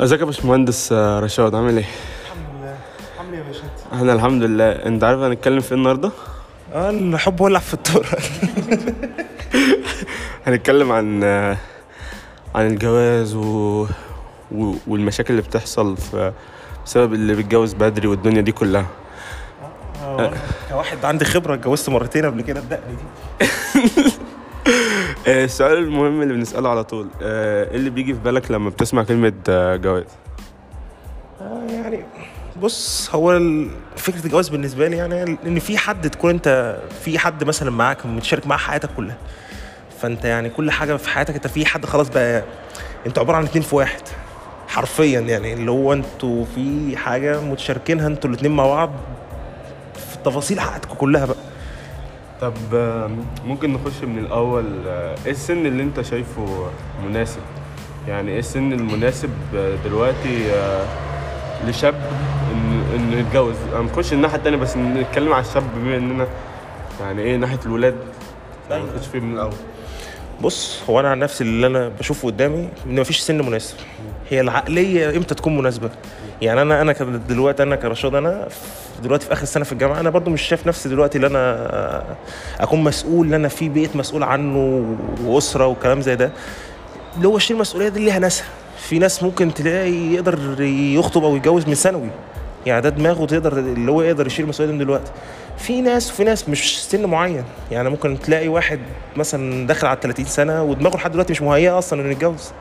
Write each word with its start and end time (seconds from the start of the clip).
ازيك 0.00 0.20
يا 0.20 0.24
باشمهندس 0.24 0.92
آه، 0.92 1.20
رشاد 1.20 1.54
عامل 1.54 1.76
إيه؟ 1.76 1.84
الحمد 2.24 2.46
لله 2.60 2.76
عامل 3.18 3.32
إيه 3.32 3.38
يا 3.38 3.44
باشا؟ 3.44 3.62
إحنا 3.92 4.12
الحمد 4.12 4.42
لله 4.42 4.72
انت 4.72 5.04
عارف 5.04 5.20
هنتكلم 5.20 5.60
في 5.60 5.72
إيه 5.72 5.78
النهارده؟ 5.78 6.10
آه 6.74 6.90
الحب 6.90 7.40
ولع 7.40 7.58
في 7.58 7.74
الطرق 7.74 8.18
هنتكلم 10.46 10.92
عن 10.92 11.24
آه، 11.24 11.56
عن 12.54 12.66
الجواز 12.66 13.34
و... 13.34 13.82
و... 14.52 14.74
والمشاكل 14.86 15.30
اللي 15.30 15.42
بتحصل 15.42 15.96
في 15.96 16.32
بسبب 16.86 17.14
اللي 17.14 17.34
بيتجوز 17.34 17.74
بدري 17.74 18.08
والدنيا 18.08 18.40
دي 18.40 18.52
كلها 18.52 18.86
آه، 20.04 20.32
كواحد 20.70 21.04
عندي 21.04 21.24
خبرة 21.24 21.54
اتجوزت 21.54 21.88
مرتين 21.88 22.26
قبل 22.26 22.42
كده 22.42 22.60
الدقن 22.60 22.96
دي 22.96 23.46
آه، 23.46 24.10
السؤال 25.26 25.78
المهم 25.78 26.22
اللي 26.22 26.34
بنسأله 26.34 26.68
على 26.68 26.84
طول 26.84 27.08
آه، 27.22 27.70
إيه 27.70 27.76
اللي 27.76 27.90
بيجي 27.90 28.14
في 28.14 28.20
بالك 28.20 28.50
لما 28.50 28.70
بتسمع 28.70 29.02
كلمة 29.04 29.32
آه، 29.48 29.76
جواز؟ 29.76 30.04
آه، 31.40 31.62
يعني 31.72 32.04
بص 32.62 33.10
هو 33.14 33.40
فكرة 33.96 34.24
الجواز 34.24 34.48
بالنسبة 34.48 34.88
لي 34.88 34.96
يعني 34.96 35.38
إن 35.46 35.58
في 35.58 35.78
حد 35.78 36.10
تكون 36.10 36.30
أنت 36.30 36.78
في 37.04 37.18
حد 37.18 37.44
مثلا 37.44 37.70
معاك 37.70 38.06
متشارك 38.06 38.46
معاه 38.46 38.58
حياتك 38.58 38.88
كلها. 38.96 39.16
فأنت 40.00 40.24
يعني 40.24 40.50
كل 40.50 40.70
حاجة 40.70 40.96
في 40.96 41.08
حياتك 41.08 41.34
أنت 41.34 41.46
في 41.46 41.66
حد 41.66 41.86
خلاص 41.86 42.08
بقى 42.08 42.42
أنتوا 43.06 43.22
عبارة 43.22 43.36
عن 43.36 43.44
اتنين 43.44 43.62
في 43.62 43.76
واحد. 43.76 44.02
حرفيا 44.68 45.20
يعني 45.20 45.52
اللي 45.52 45.70
هو 45.70 45.92
أنتوا 45.92 46.44
في 46.54 46.96
حاجة 46.96 47.40
متشاركينها 47.40 48.06
أنتوا 48.06 48.30
الاتنين 48.30 48.52
مع 48.52 48.66
بعض 48.66 48.90
في 49.94 50.16
تفاصيل 50.24 50.60
حياتكم 50.60 50.94
كلها 50.94 51.24
بقى. 51.26 51.36
طب 52.40 52.52
ممكن 53.46 53.72
نخش 53.72 54.04
من 54.04 54.18
الأول 54.18 54.64
آه، 54.86 55.14
إيه 55.26 55.30
السن 55.32 55.66
اللي 55.66 55.82
أنت 55.82 56.00
شايفه 56.00 56.70
مناسب؟ 57.08 57.40
يعني 58.08 58.30
إيه 58.30 58.38
السن 58.38 58.72
المناسب 58.72 59.30
آه، 59.56 59.74
دلوقتي 59.84 60.52
آه، 60.54 60.84
لشاب 61.66 61.94
إن 62.52 62.82
انه 62.94 63.16
يتجوز؟ 63.16 63.54
هنخش 63.74 64.12
الناحية 64.12 64.36
التانية 64.36 64.56
بس 64.58 64.76
نتكلم 64.76 65.32
على 65.32 65.44
الشاب 65.44 65.62
بما 65.76 65.96
إننا 65.96 66.26
يعني 67.00 67.22
إيه 67.22 67.36
ناحية 67.36 67.58
الولاد 67.66 67.96
ما 68.70 68.76
أيوة. 68.76 68.86
نخش 68.96 69.06
فيه 69.06 69.20
من 69.20 69.32
الأول 69.34 69.52
بص 70.40 70.80
هو 70.90 71.00
أنا 71.00 71.10
عن 71.10 71.18
نفسي 71.18 71.44
اللي 71.44 71.66
أنا 71.66 71.88
بشوفه 71.88 72.26
قدامي 72.28 72.68
إن 72.86 73.00
مفيش 73.00 73.20
سن 73.20 73.46
مناسب. 73.46 73.74
هي 74.30 74.40
العقلية 74.40 75.16
إمتى 75.16 75.34
تكون 75.34 75.56
مناسبة؟ 75.56 75.90
يعني 76.42 76.62
أنا 76.62 76.82
أنا 76.82 76.92
دلوقتي 77.28 77.62
أنا 77.62 77.76
كرشاد 77.76 78.14
أنا 78.14 78.48
دلوقتي 79.02 79.26
في 79.26 79.32
آخر 79.32 79.44
سنة 79.44 79.64
في 79.64 79.72
الجامعة 79.72 80.00
أنا 80.00 80.10
برضو 80.10 80.30
مش 80.30 80.42
شايف 80.42 80.66
نفسي 80.66 80.88
دلوقتي 80.88 81.16
اللي 81.16 81.26
أنا 81.26 82.04
أكون 82.60 82.84
مسؤول 82.84 83.26
إن 83.26 83.34
أنا 83.34 83.48
في 83.48 83.68
بيت 83.68 83.96
مسؤول 83.96 84.22
عنه 84.22 84.84
وأسرة 85.24 85.66
وكلام 85.66 86.00
زي 86.00 86.16
ده. 86.16 86.30
اللي 87.16 87.28
هو 87.28 87.38
شيل 87.38 87.56
المسؤولية 87.56 87.88
دي 87.88 88.04
ليها 88.04 88.18
ناسها. 88.18 88.46
في 88.78 88.98
ناس 88.98 89.22
ممكن 89.22 89.54
تلاقي 89.54 90.12
يقدر 90.12 90.62
يخطب 90.62 91.24
أو 91.24 91.36
يتجوز 91.36 91.66
من 91.66 91.74
ثانوي. 91.74 92.08
يعني 92.66 92.80
ده 92.80 92.88
دماغه 92.88 93.26
تقدر 93.26 93.58
اللي 93.58 93.90
هو 93.90 94.02
يقدر 94.02 94.26
يشيل 94.26 94.44
المسؤولية 94.44 94.72
دي 94.72 94.78
من 94.78 94.84
دلوقتي. 94.84 95.12
في 95.58 95.80
ناس 95.80 96.10
وفي 96.10 96.24
ناس 96.24 96.48
مش 96.48 96.84
سن 96.84 97.06
معين. 97.06 97.44
يعني 97.70 97.90
ممكن 97.90 98.20
تلاقي 98.20 98.48
واحد 98.48 98.80
مثلا 99.16 99.66
داخل 99.66 99.86
على 99.86 99.98
30 100.02 100.24
سنة 100.24 100.62
ودماغه 100.62 100.96
لحد 100.96 101.12
دلوقتي 101.12 101.32
مش 101.32 101.42
مهيئة 101.42 101.78
أصلا 101.78 102.00
إنه 102.02 102.10
يتجوز. 102.10 102.52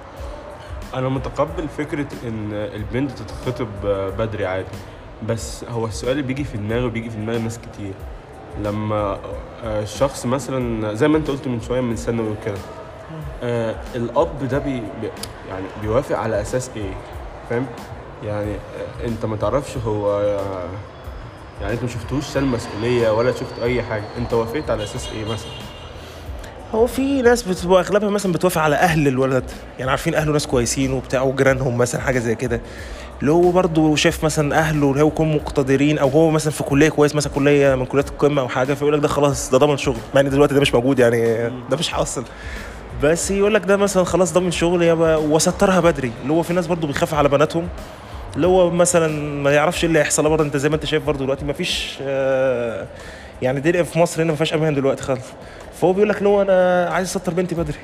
أنا 0.94 1.10
متقبل 1.10 1.68
فكرة 1.78 2.08
إن 2.28 2.54
البنت 2.54 3.12
تتخطب 3.12 3.68
بدري 4.18 4.46
عادي 4.46 4.68
بس 5.28 5.64
هو 5.64 5.86
السؤال 5.86 6.12
اللي 6.12 6.24
بيجي 6.24 6.44
في 6.44 6.58
دماغي 6.58 6.86
وبيجي 6.86 7.10
في 7.10 7.18
دماغ 7.18 7.38
ناس 7.38 7.60
كتير. 7.60 7.94
لما 8.64 9.20
آه، 9.64 9.82
الشخص 9.82 10.26
مثلا 10.26 10.94
زي 10.94 11.08
ما 11.08 11.18
أنت 11.18 11.28
قلت 11.28 11.48
من 11.48 11.62
شوية 11.62 11.82
من 11.82 11.96
ثانوي 11.96 12.30
وكده 12.30 12.58
آه 13.44 13.76
الأب 13.96 14.48
ده 14.48 14.58
بي 14.60 14.82
يعني 15.50 15.66
بيوافق 15.82 16.18
على 16.18 16.42
أساس 16.42 16.72
إيه؟ 16.76 16.94
فاهم؟ 17.50 17.66
يعني 18.24 18.52
آه، 18.54 19.06
أنت 19.08 19.26
ما 19.26 19.36
تعرفش 19.36 19.78
هو 19.78 20.20
آه، 20.22 20.68
يعني 21.62 21.74
انت 21.74 21.84
ما 21.84 21.90
شفتوش 21.90 22.34
شال 22.34 22.46
مسؤولية 22.46 23.10
ولا 23.10 23.32
شفت 23.32 23.60
اي 23.64 23.84
حاجة؟ 23.84 24.04
انت 24.18 24.34
وافقت 24.34 24.70
على 24.70 24.84
أساس 24.84 25.10
إيه 25.16 25.26
مثلا؟ 25.26 25.52
هو 26.76 26.88
في 26.88 27.22
ناس 27.22 27.44
بتبقى 27.44 27.82
أغلبها 27.82 28.10
مثلا 28.10 28.32
بتوافق 28.32 28.62
على 28.62 28.76
أهل 28.76 29.08
الولد. 29.08 29.44
يعني 29.80 29.92
عارفين 29.92 30.16
أهله 30.16 30.32
ناس 30.32 30.48
كويسين 30.48 30.94
وبتاع 30.94 31.22
وجيرانهم 31.22 31.78
مثلا 31.78 32.02
حاجة 32.02 32.20
زي 32.20 32.36
كده. 32.36 32.62
اللي 33.22 33.32
هو 33.32 33.52
برضه 33.52 33.96
شايف 33.96 34.24
مثلا 34.26 34.60
أهله 34.60 34.92
اللي 34.92 35.04
هو 35.04 35.08
يكونوا 35.08 35.36
مقتدرين 35.36 35.98
أو 35.98 36.10
هو 36.10 36.30
مثلا 36.30 36.52
في 36.52 36.64
كلية 36.64 36.90
كويس 36.90 37.16
مثلا 37.16 37.34
كلية 37.34 37.76
من 37.76 37.86
كليات 37.86 38.10
القمة 38.10 38.42
أو 38.42 38.48
حاجة 38.48 38.74
فيقول 38.74 38.94
لك 38.94 39.00
ده 39.00 39.08
خلاص 39.08 39.52
ده 39.52 39.58
ضامن 39.58 39.78
شغل. 39.78 39.98
مع 40.16 40.22
إن 40.22 40.30
دلوقتي 40.30 40.54
ده 40.54 40.62
مش 40.62 40.74
موجود 40.74 41.00
يعني 41.00 41.50
ده 41.70 41.78
مش 41.78 41.90
حاصل. 41.90 42.24
بس 43.04 43.32
يقول 43.32 43.54
لك 43.54 43.66
ده 43.66 43.78
مثلا 43.78 44.04
خلاص 44.04 44.34
ضامن 44.34 44.52
شغل 44.52 44.84
يبقى 44.84 45.24
وسترها 45.24 45.80
بدري. 45.80 46.12
اللي 46.24 46.34
هو 46.34 46.44
في 46.44 46.54
ناس 46.54 46.68
برضه 46.68 46.88
بتخاف 46.88 47.14
على 47.14 47.30
بناتهم. 47.30 47.68
اللي 48.36 48.48
هو 48.48 48.70
مثلا 48.70 49.08
ما 49.42 49.52
يعرفش 49.52 49.84
إيه 49.84 49.88
اللي 49.88 50.00
هيحصل. 50.00 50.30
برضه 50.30 50.44
أنت 50.44 50.58
زي 50.58 50.70
ما 50.70 50.76
أنت 50.76 50.86
شايف 50.86 51.06
برضه 51.06 51.20
دلوقتي 51.20 51.46
ما 51.46 51.54
فيش 51.54 51.98
آه، 52.02 52.88
يعني 53.42 53.58
الدنيا 53.58 53.84
في 53.84 54.00
مصر 54.00 54.22
هنا 54.24 54.32
ما 54.32 54.36
فيهاش 54.36 54.54
أمان 54.54 54.76
دلوقتي 54.76 55.04
خالص. 55.04 55.26
فهو 55.82 55.94
بيقول 55.94 56.10
لك 56.10 56.24
هو 56.24 56.42
أنا 56.42 56.90
عايز 56.92 57.08
أسطر 57.08 57.34
بنتي 57.34 57.56
بدري. 57.56 57.78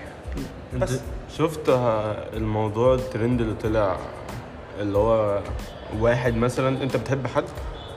بس. 0.77 0.99
شفت 1.37 1.69
الموضوع 2.33 2.93
الترند 2.95 3.41
اللي 3.41 3.53
طلع 3.63 3.97
اللي 4.81 4.97
هو 4.97 5.39
واحد 5.99 6.35
مثلا 6.35 6.83
أنت 6.83 6.97
بتحب 6.97 7.27
حد؟ 7.27 7.43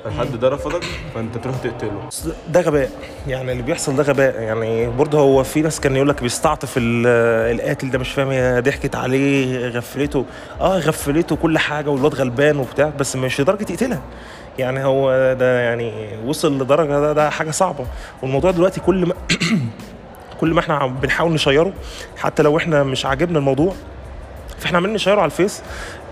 الحد 0.06 0.36
ده 0.40 0.48
رفضك 0.48 0.84
فأنت 1.14 1.38
تروح 1.38 1.56
تقتله. 1.56 2.08
ده 2.48 2.60
غباء. 2.60 2.90
يعني 3.26 3.52
اللي 3.52 3.62
بيحصل 3.62 3.96
ده 3.96 4.02
غباء. 4.02 4.40
يعني 4.42 4.86
برضه 4.86 5.18
هو 5.18 5.42
في 5.42 5.60
ناس 5.62 5.80
كان 5.80 5.96
يقول 5.96 6.08
لك 6.08 6.22
بيستعطف 6.22 6.74
ال- 6.76 7.06
القاتل 7.54 7.90
ده 7.90 7.98
مش 7.98 8.10
فاهم 8.12 8.28
هي 8.28 8.60
ضحكت 8.60 8.96
عليه 8.96 9.68
غفلته. 9.68 10.24
آه 10.60 10.78
غفلته 10.78 11.36
كل 11.36 11.58
حاجة 11.58 11.90
والواد 11.90 12.14
غلبان 12.14 12.56
وبتاع 12.56 12.92
بس 12.98 13.16
مش 13.16 13.40
لدرجة 13.40 13.66
يقتلها. 13.72 14.00
يعني 14.58 14.84
هو 14.84 15.10
ده 15.38 15.60
يعني 15.60 15.92
وصل 16.26 16.58
لدرجة 16.62 17.00
ده, 17.00 17.12
ده 17.12 17.30
حاجة 17.30 17.50
صعبة. 17.50 17.86
والموضوع 18.22 18.50
دلوقتي 18.50 18.80
كل 18.80 19.06
ما 19.06 19.14
كل 20.40 20.54
ما 20.54 20.60
إحنا 20.60 20.86
بنحاول 20.86 21.32
نشيره 21.32 21.72
حتى 22.16 22.42
لو 22.42 22.56
إحنا 22.56 22.82
مش 22.82 23.06
عاجبنا 23.06 23.38
الموضوع 23.38 23.74
فإحنا 24.58 24.78
عمالين 24.78 24.94
نشيره 24.94 25.16
على 25.16 25.24
الفيس. 25.24 25.62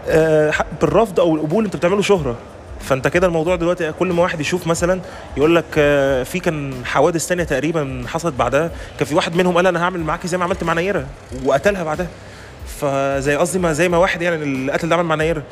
آه، 0.09 0.53
بالرفض 0.81 1.21
أو 1.21 1.35
القبول 1.35 1.65
أنت 1.65 1.77
بتعمله 1.77 2.03
شهرة. 2.03 2.37
فانت 2.83 3.09
كده 3.09 3.27
الموضوع 3.27 3.57
دلوقتي 3.57 3.93
كل 3.93 4.07
ما 4.13 4.23
واحد 4.23 4.41
يشوف 4.41 4.67
مثلا 4.67 5.01
يقول 5.37 5.57
لك 5.57 5.65
آه، 5.79 6.23
في 6.23 6.39
كان 6.41 6.75
حوادث 6.85 7.27
تانية 7.27 7.45
تقريبا 7.45 8.05
حصلت 8.07 8.35
بعدها 8.35 8.71
كان 8.99 9.07
في 9.09 9.15
واحد 9.15 9.37
منهم 9.37 9.57
قال 9.57 9.67
أنا 9.67 9.85
هعمل 9.85 10.01
معاكي 10.01 10.29
زي 10.29 10.39
ما 10.39 10.45
عملت 10.45 10.65
مع 10.65 10.73
نيرة 10.73 11.07
وقتلها 11.45 11.85
بعدها. 11.85 12.07
فزي 12.81 13.37
قصدي 13.37 13.59
ما 13.59 13.73
زي 13.73 13.89
ما 13.89 13.97
واحد 13.99 14.23
يعني 14.23 14.37
اللي 14.37 14.73
قتل 14.73 14.89
ده 14.89 14.95
عمل 14.97 15.05
مع 15.05 15.15
نيرة. 15.15 15.43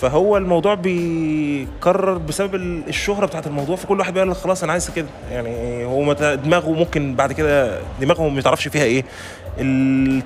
فهو 0.00 0.36
الموضوع 0.36 0.74
بيكرر 0.74 2.18
بسبب 2.18 2.54
ال- 2.54 2.88
الشهرة 2.88 3.26
بتاعت 3.26 3.46
الموضوع 3.46 3.76
فكل 3.76 3.98
واحد 3.98 4.14
بيقول 4.14 4.34
خلاص 4.34 4.62
أنا 4.62 4.72
عايز 4.72 4.90
كده. 4.90 5.06
يعني 5.30 5.84
هو 5.84 6.12
دماغه 6.44 6.70
ممكن 6.70 7.14
بعد 7.14 7.32
كده 7.32 7.80
دماغه 8.00 8.28
ما 8.28 8.40
تعرفش 8.42 8.68
فيها 8.68 8.84
إيه. 8.84 9.04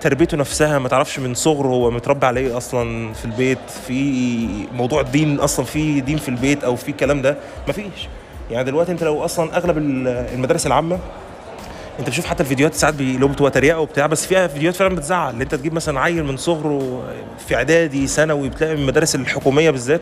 تربيته 0.01 0.37
نفسها 0.37 0.79
ما 0.79 0.89
تعرفش 0.89 1.19
من 1.19 1.35
صغره 1.35 1.69
هو 1.69 1.91
متربي 1.91 2.27
على 2.27 2.41
إيه 2.41 2.57
أصلا 2.57 3.13
في 3.13 3.25
البيت 3.25 3.59
في 3.87 4.47
موضوع 4.73 5.01
الدين 5.01 5.41
أصلا 5.41 5.65
في 5.65 6.01
دين 6.01 6.19
في 6.19 6.29
البيت 6.29 6.65
أو 6.65 6.77
في 6.77 6.89
الكلام 6.89 7.23
ده 7.23 7.37
مفيش 7.69 8.09
يعني 8.51 8.65
دلوقتي 8.65 8.93
أنت 8.93 9.05
لو 9.05 9.25
أصلا 9.25 9.57
أغلب 9.57 9.79
ال- 9.79 10.09
المدارس 10.09 10.67
العامة 10.67 10.99
أنت 11.99 12.07
بتشوف 12.09 12.27
حتى 12.27 12.43
الفيديوهات 12.43 12.75
ساعات 12.75 12.95
بي- 12.95 13.15
اللي 13.15 13.25
هو 13.25 13.29
بتبقى 13.29 13.51
تريقة 13.51 13.79
وبتاع 13.81 14.07
بس 14.07 14.27
فيها 14.27 14.47
فيديوهات 14.47 14.77
فعلا 14.77 14.95
بتزعل 14.97 15.33
اللي 15.33 15.45
أنت 15.45 15.55
تجيب 15.55 15.75
مثلا 15.75 16.01
عيل 16.01 16.25
من 16.25 16.37
صغره 16.37 17.03
في 17.49 17.55
إعدادي 17.55 18.07
ثانوي 18.07 18.49
بتلاقي 18.49 18.75
من 18.75 18.81
المدارس 18.83 19.15
الحكومية 19.15 19.71
بالذات 19.71 20.01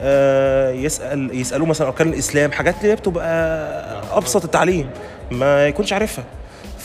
آه، 0.00 0.70
يسأل 0.70 1.30
يسألوه 1.40 1.68
مثلا 1.68 1.86
أركان 1.88 2.08
الإسلام 2.08 2.52
حاجات 2.52 2.74
اللي 2.80 2.90
هي 2.92 2.96
بتبقى 2.96 3.26
أبسط 4.16 4.44
التعليم 4.44 4.90
ما 5.30 5.66
يكونش 5.66 5.92
عارفها. 5.92 6.24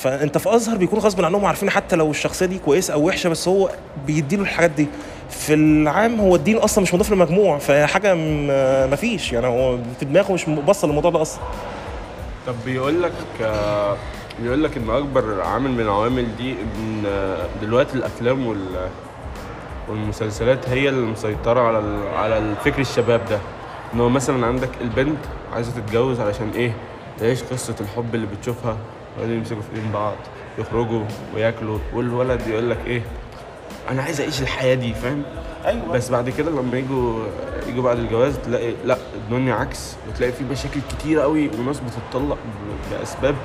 فانت 0.03 0.37
في 0.37 0.55
ازهر 0.55 0.77
بيكون 0.77 0.99
غصب 0.99 1.25
عنهم 1.25 1.45
عارفين 1.45 1.69
حتى 1.69 1.95
لو 1.95 2.11
الشخصيه 2.11 2.45
دي 2.45 2.57
كويسه 2.59 2.93
أو 2.93 3.07
وحشه 3.07 3.29
بس 3.29 3.47
هو 3.47 3.69
بيديله 4.07 4.41
الحاجات 4.43 4.71
دي. 4.71 4.87
في 5.29 5.53
العام 5.53 6.19
هو 6.19 6.35
الدين 6.35 6.57
أصلا 6.57 6.81
مش 6.81 6.93
مضاف 6.93 7.11
للمجموع 7.11 7.57
فحاجه 7.57 8.15
مفيش 8.87 9.33
يعني 9.33 9.47
هو 9.47 9.77
في 9.99 10.05
دماغه 10.05 10.33
مش 10.33 10.45
باصه 10.45 10.87
للموضوع 10.87 11.11
ده 11.11 11.21
أصلا. 11.21 11.41
طب 12.47 12.55
بيقول 12.65 13.03
لك 13.03 13.11
بيقول 14.41 14.63
لك 14.63 14.77
إن 14.77 14.89
أكبر 14.89 15.41
عامل 15.41 15.71
من 15.71 15.79
العوامل 15.79 16.35
دي 16.37 16.51
إن 16.51 17.03
دلوقتي 17.61 17.93
الأفلام 17.95 18.47
وال 18.47 18.89
والمسلسلات 19.89 20.69
هي 20.69 20.89
اللي 20.89 21.05
مسيطره 21.05 21.61
على 21.61 21.83
على 22.15 22.37
الفكر 22.37 22.81
الشباب 22.81 23.21
ده. 23.29 23.39
إن 23.93 23.99
هو 23.99 24.09
مثلا 24.09 24.45
عندك 24.45 24.69
البنت 24.81 25.19
عايزة 25.53 25.71
تتجوز 25.71 26.19
علشان 26.19 26.51
إيه؟ 26.55 26.71
تعيش 27.19 27.43
قصة 27.43 27.75
الحب 27.81 28.15
اللي 28.15 28.27
بتشوفها. 28.27 28.77
وبعدين 29.17 29.37
يمسكوا 29.37 29.61
في 29.61 29.75
ايدين 29.75 29.91
بعض 29.91 30.15
يخرجوا 30.57 31.03
وياكلوا 31.35 31.79
والولد 31.93 32.47
يقول 32.47 32.69
لك 32.69 32.79
إيه؟ 32.85 33.01
أنا 33.89 34.01
عايز 34.03 34.21
أعيش 34.21 34.41
الحياة 34.41 34.75
دي. 34.75 34.93
فاهم؟ 34.93 35.23
أيوه. 35.65 35.87
بس 35.93 36.09
بعد 36.09 36.29
كده 36.29 36.51
لما 36.51 36.77
يجوا 36.77 37.25
يجوا 37.67 37.83
بعد 37.83 37.97
الجواز 37.99 38.37
تلاقي 38.37 38.73
لأ 38.85 38.97
الدنيا 39.15 39.53
عكس 39.55 39.95
وتلاقي 40.09 40.31
في 40.31 40.43
مشاكل 40.43 40.79
كتيرة 40.89 41.21
قوي 41.21 41.47
وناس 41.59 41.79
بتتطلق 41.79 42.35
ب- 42.37 42.93
بأسباب. 42.93 43.35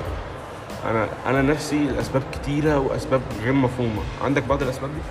أنا 0.89 1.07
أنا 1.27 1.41
نفسي 1.41 1.77
الاسباب 1.77 2.21
كتيرة 2.31 2.79
وأسباب 2.79 3.21
غير 3.43 3.53
مفهومة. 3.53 4.01
عندك 4.23 4.43
بعض 4.43 4.61
الأسباب 4.63 4.89
دي؟ 4.89 5.01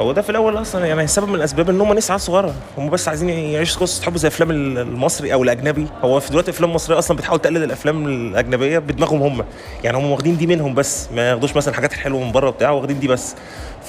هو 0.00 0.12
ده 0.12 0.22
في 0.22 0.30
الأول 0.30 0.60
أصلا 0.60 0.86
يعني 0.86 1.06
سبب 1.06 1.28
من 1.28 1.34
الاسباب 1.34 1.70
إن 1.70 1.80
هم 1.80 1.92
ناس 1.92 2.10
عيال 2.10 2.20
صغيرة 2.20 2.54
هم 2.78 2.90
بس 2.90 3.08
عايزين 3.08 3.28
يعيشوا 3.28 3.80
قصه 3.80 4.02
حب 4.04 4.16
زي 4.16 4.28
أفلام 4.28 4.50
المصري 4.50 5.32
أو 5.32 5.42
الأجنبي. 5.42 5.86
هو 6.02 6.20
في 6.20 6.30
دلوقتي 6.30 6.48
الافلام 6.50 6.70
المصريه 6.70 6.98
أصلا 6.98 7.16
بتحاول 7.16 7.40
تقلد 7.40 7.62
الأفلام 7.62 8.06
الأجنبية 8.06 8.78
بدماغهم 8.78 9.22
هم. 9.22 9.44
يعني 9.84 9.96
هم 9.96 10.10
واخدين 10.10 10.36
دي 10.36 10.46
منهم 10.46 10.74
بس 10.74 11.08
ما 11.12 11.30
ياخدوش 11.30 11.56
مثلا 11.56 11.70
الحاجات 11.70 11.92
الحلوه 11.92 12.24
من 12.24 12.32
بره 12.32 12.48
وبتاع 12.48 12.70
واخدين 12.70 13.00
دي 13.00 13.08
بس. 13.08 13.34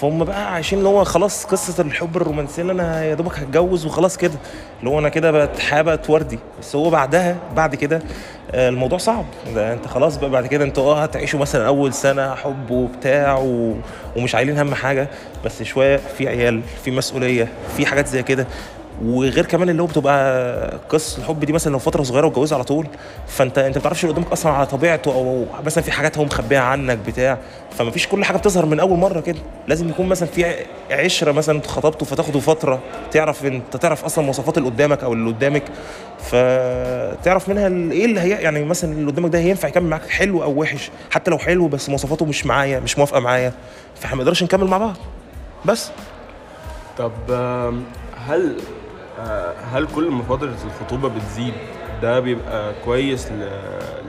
فهم 0.02 0.24
بقى 0.24 0.54
عايشين 0.54 0.78
اللي 0.80 0.90
هو 0.90 1.04
خلاص 1.04 1.46
قصة 1.46 1.82
الحب 1.84 2.18
الرومانسية 2.18 2.62
اللي 2.62 2.74
أنا 2.74 3.04
يا 3.06 3.14
دوبك 3.14 3.40
هتجوز 3.40 3.86
وخلاص 3.86 4.18
كده. 4.18 4.34
هو 4.90 5.00
أنا 5.00 5.10
كده 5.10 5.32
بقت 5.32 5.60
حابة 5.60 6.00
وردي 6.10 6.40
بس 6.62 6.76
هو 6.76 6.90
بعدها 6.90 7.36
بعد 7.56 7.76
كده 7.76 8.02
آه، 8.52 8.70
الموضوع 8.70 8.98
صعب. 8.98 9.26
ده 9.56 9.74
انت 9.74 9.88
خلاص 9.88 10.18
بقى 10.18 10.30
بعد 10.30 10.48
كده 10.48 10.64
أنتوا 10.66 10.84
آه 10.94 11.04
هتعيشوا 11.04 11.40
مثلا 11.40 11.68
أول 11.68 11.94
سنة 11.94 12.36
حب 12.36 12.72
وبتاع 12.72 13.38
و... 13.38 13.76
ومش 14.16 14.36
عايلين 14.36 14.58
هم 14.60 14.74
حاجة. 14.76 15.08
بس 15.46 15.64
شوية 15.64 15.98
في 15.98 16.28
عيال 16.28 16.62
في 16.84 16.92
مسؤولية 16.92 17.48
في 17.78 17.86
حاجات 17.86 18.08
زي 18.08 18.24
كده. 18.24 18.48
وغير 19.04 19.46
كمان 19.46 19.70
اللي 19.70 19.82
هو 19.82 19.86
بتبقى 19.86 20.80
قصة 20.90 21.18
الحب 21.20 21.40
دي 21.46 21.54
مثلا 21.54 21.72
لو 21.72 21.80
فترة 21.80 22.04
صغيرة 22.04 22.26
واتجوزها 22.26 22.56
على 22.56 22.64
طول 22.64 22.88
فانت 23.28 23.58
أنت 23.58 23.76
ما 23.78 23.82
بتعرفش 23.82 24.04
اللي 24.04 24.16
قدامك 24.16 24.32
أصلا 24.32 24.52
على 24.52 24.66
طبيعته 24.66 25.12
أو 25.14 25.46
مثلا 25.66 25.84
في 25.84 25.92
حاجات 25.92 26.18
هو 26.18 26.24
مخبيها 26.26 26.60
عنك 26.60 26.98
بتاع 26.98 27.38
فما 27.78 27.92
فيش 27.92 28.08
كل 28.08 28.26
حاجة 28.26 28.38
بتظهر 28.38 28.66
من 28.66 28.80
أول 28.80 28.98
مرة 29.00 29.20
كده. 29.20 29.40
لازم 29.68 29.90
يكون 29.90 30.06
مثلا 30.06 30.28
في 30.30 30.56
عشرة 30.92 31.32
مثلا 31.32 31.56
أنتوا 31.58 31.72
خطبتوا 31.72 32.08
فتاخدوا 32.08 32.42
فترة 32.42 32.80
تعرف 33.12 33.46
أنت 33.46 33.78
تعرف 33.78 34.06
أصلا 34.06 34.24
مواصفات 34.24 34.58
اللي 34.58 34.70
قدامك 34.70 35.04
أو 35.04 35.14
اللي 35.14 35.30
قدامك 35.32 35.64
فتعرف 36.20 37.50
منها 37.50 37.68
إيه 37.94 38.06
اللي 38.06 38.20
هي 38.20 38.30
يعني 38.30 38.66
مثلا 38.66 38.94
اللي 38.94 39.12
قدامك 39.12 39.30
ده 39.32 39.40
هينفع 39.40 39.68
يكمل 39.68 39.90
معاك 39.90 40.10
حلو 40.10 40.44
أو 40.44 40.52
وحش 40.62 40.92
حتى 41.12 41.32
لو 41.32 41.38
حلو 41.38 41.68
بس 41.68 41.90
مواصفاته 41.90 42.26
مش 42.26 42.46
معايا 42.46 42.80
مش 42.80 42.98
موافقة 42.98 43.20
معايا 43.20 43.54
فإحنا 43.96 44.16
ما 44.16 44.22
نقدرش 44.24 44.44
نكمل 44.44 44.68
مع 44.68 44.78
بعض. 44.78 44.96
بس. 45.66 45.90
طب 46.98 47.12
هل 48.28 48.58
هل 49.74 49.88
كل 49.96 50.10
ما 50.12 50.24
فترة 50.24 50.56
الخطوبة 50.66 51.10
بتزيد؟ 51.10 51.54
ده 52.02 52.20
بيبقى 52.20 52.74
كويس 52.86 53.28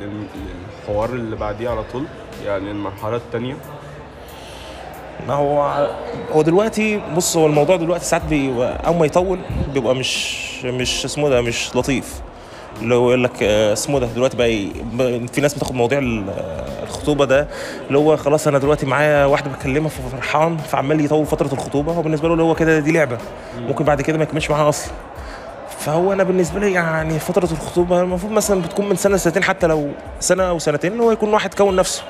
للحوار 0.01 1.11
اللي 1.11 1.37
بعديه 1.37 1.69
على 1.69 1.83
طول 1.93 2.05
يعني 2.45 2.71
المرحلة 2.71 3.17
التانية. 3.17 3.57
ما 5.29 5.35
هو 5.35 5.89
هو 6.33 6.43
دلوقتي 6.43 7.01
بص 7.17 7.37
هو 7.37 7.47
الموضوع 7.47 7.77
دلوقتي 7.77 8.05
ساعات 8.05 8.25
بيبقى 8.25 8.87
أول 8.87 8.97
ما 8.97 9.07
يطول 9.07 9.39
بيبقى 9.75 9.95
مش 9.95 10.65
مش 10.65 11.05
اسمه 11.05 11.29
ده 11.29 11.41
مش 11.41 11.77
لطيف. 11.77 12.21
اللي 12.83 12.95
هو 12.95 13.09
يقول 13.09 13.25
لك 13.25 13.43
آه، 13.43 13.73
اسمه 13.73 13.99
ده 14.01 14.07
دلوقتي 14.07 14.37
بقى 14.37 14.49
في 15.33 15.41
ناس 15.41 15.55
بتاخد 15.55 15.75
مواضيع 15.75 15.99
آه، 15.99 16.83
الخطوبة 16.83 17.25
ده 17.25 17.49
اللي 17.89 17.99
هو 17.99 18.17
خلاص 18.17 18.47
أنا 18.49 18.59
دلوقتي 18.59 18.87
معايا 18.87 19.25
واحدة 19.27 19.51
بكلمها 19.51 19.89
ففرحان 19.89 20.57
فعمال 20.57 21.05
يطول 21.05 21.27
فترة 21.27 21.53
الخطوبة 21.53 21.93
هو 21.93 22.03
بالنسبة 22.03 22.29
له 22.29 22.35
اللي 22.35 22.45
هو 22.45 22.55
كده 22.55 22.79
دي 22.79 22.93
لعبة. 22.93 23.19
ممكن 23.59 23.85
بعد 23.85 24.03
كده 24.03 24.17
ما 24.19 24.23
يكملش 24.25 24.51
معاها 24.51 24.69
أصلا. 24.69 24.93
فهو 25.79 26.13
أنا 26.13 26.23
بالنسبة 26.23 26.61
لي 26.61 26.73
يعني 26.73 27.19
فترة 27.19 27.49
الخطوبة 27.53 28.01
المفروض 28.01 28.33
مثلا 28.33 28.63
بتكون 28.63 28.89
من 28.89 28.97
سنة 28.97 29.17
لسنتين 29.17 29.45
حتى 29.45 29.67
لو 29.67 29.91
سنة 30.21 30.43
أو 30.43 30.59
سنتين 30.59 30.93
اللي 30.93 31.03
هو 31.03 31.13
يكون 31.13 31.33
واحد 31.35 31.55
كون 31.55 31.77
نفسه 31.77 32.03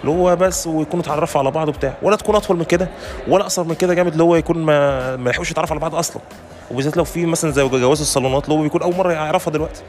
اللي 0.00 0.12
هو 0.12 0.36
بس 0.36 0.66
ويكونوا 0.66 1.04
اتعرفوا 1.04 1.40
على 1.40 1.50
بعض 1.50 1.68
وبتاع. 1.68 1.92
ولا 2.02 2.16
تكون 2.16 2.34
أطول 2.34 2.56
من 2.56 2.64
كده 2.64 2.88
ولا 3.28 3.42
اقصر 3.42 3.64
من 3.64 3.74
كده 3.74 3.94
جامد 3.94 4.12
اللي 4.12 4.22
هو 4.22 4.36
يكون 4.36 4.58
ما 4.58 5.16
ما 5.16 5.30
يلحقوش 5.30 5.50
يتعرفوا 5.50 5.72
على 5.74 5.80
بعض 5.80 5.94
أصلا. 5.94 6.22
وبالذات 6.70 6.96
لو 6.96 7.04
في 7.04 7.26
مثلا 7.26 7.50
زي 7.50 7.68
جواز 7.68 8.00
الصالونات 8.00 8.44
اللي 8.44 8.54
هو 8.58 8.62
بيكون 8.62 8.82
أول 8.82 8.96
مرة 8.96 9.12
يعرفها 9.12 9.52
دلوقتي. 9.52 9.82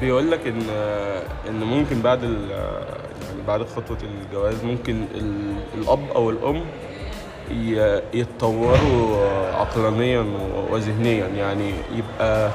بيقول 0.00 0.30
لك 0.30 0.46
إن 0.46 0.62
إن 1.48 1.60
ممكن 1.64 2.00
بعد 2.02 2.22
يعني 2.22 3.42
بعد 3.46 3.62
خطوة 3.76 3.98
الجواز 4.02 4.64
ممكن 4.64 5.04
ال- 5.14 5.54
الأب 5.74 6.10
أو 6.14 6.30
الأم 6.30 6.64
ي- 7.50 8.00
يتطوروا 8.14 9.26
عقلانيا 9.54 10.24
وذهنيا. 10.70 11.26
يعني 11.26 11.72
يبقى 11.94 12.50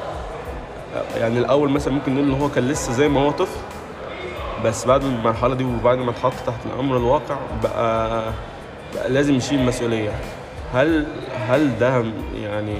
يعني 1.17 1.39
الأول 1.39 1.69
مثلا 1.69 1.93
ممكن 1.93 2.15
نقول 2.15 2.27
إن 2.27 2.41
هو 2.41 2.49
كان 2.49 2.67
لسه 2.67 2.93
زي 2.93 3.07
ما 3.09 3.19
هو 3.21 3.31
طفل 3.31 3.59
بس 4.65 4.85
بعد 4.85 5.03
المرحلة 5.03 5.55
دي 5.55 5.63
وبعد 5.63 5.97
ما 5.97 6.11
اتحط 6.11 6.33
تحت 6.47 6.59
الأمر 6.65 6.97
الواقع 6.97 7.37
بقى, 7.63 8.23
بقى 8.95 9.09
لازم 9.09 9.33
يشيل 9.35 9.65
مسؤولية. 9.65 10.11
هل 10.73 11.05
هل 11.47 11.79
ده 11.79 12.03
يعني 12.43 12.77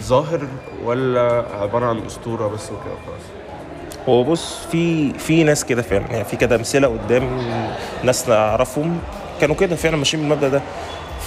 ظاهر 0.00 0.40
ولا 0.84 1.44
عبارة 1.60 1.86
عن 1.86 1.98
أسطورة 2.06 2.48
بس 2.48 2.64
وكده 2.66 2.94
خلاص؟ 3.06 3.20
هو 4.08 4.24
بص 4.24 4.66
في 4.72 5.12
في 5.18 5.44
ناس 5.44 5.64
كده 5.64 5.82
فعلا 5.82 6.06
يعني 6.10 6.24
في 6.24 6.36
كده 6.36 6.56
أمثلة 6.56 6.88
قدام 6.88 7.42
ناس 8.04 8.28
نعرفهم 8.28 8.98
كانوا 9.40 9.56
كده 9.56 9.76
فعلا 9.76 9.96
ماشيين 9.96 10.22
بالمبدأ 10.22 10.48
ده. 10.48 10.60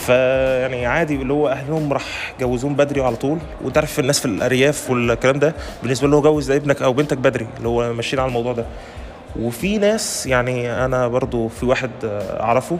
فيعني 0.05 0.85
عادي 0.85 1.15
اللي 1.15 1.33
هو 1.33 1.47
أهلهم 1.47 1.93
راح 1.93 2.33
جوزوهم 2.39 2.75
بدري 2.75 3.01
على 3.01 3.15
طول. 3.15 3.37
وأنت 3.63 3.77
عارف 3.77 3.99
الناس 3.99 4.19
في 4.19 4.25
الأرياف 4.25 4.89
والكلام 4.89 5.39
ده 5.39 5.53
بالنسبة 5.83 6.07
له 6.07 6.21
جوز 6.21 6.51
ابنك 6.51 6.81
أو 6.81 6.93
بنتك 6.93 7.17
بدري 7.17 7.47
اللي 7.57 7.67
هو 7.67 7.93
ماشيين 7.93 8.19
على 8.19 8.27
الموضوع 8.27 8.53
ده. 8.53 8.65
وفي 9.39 9.77
ناس 9.77 10.25
يعني 10.27 10.85
أنا 10.85 11.07
برضو 11.07 11.47
في 11.47 11.65
واحد 11.65 11.91
أعرفه 12.39 12.77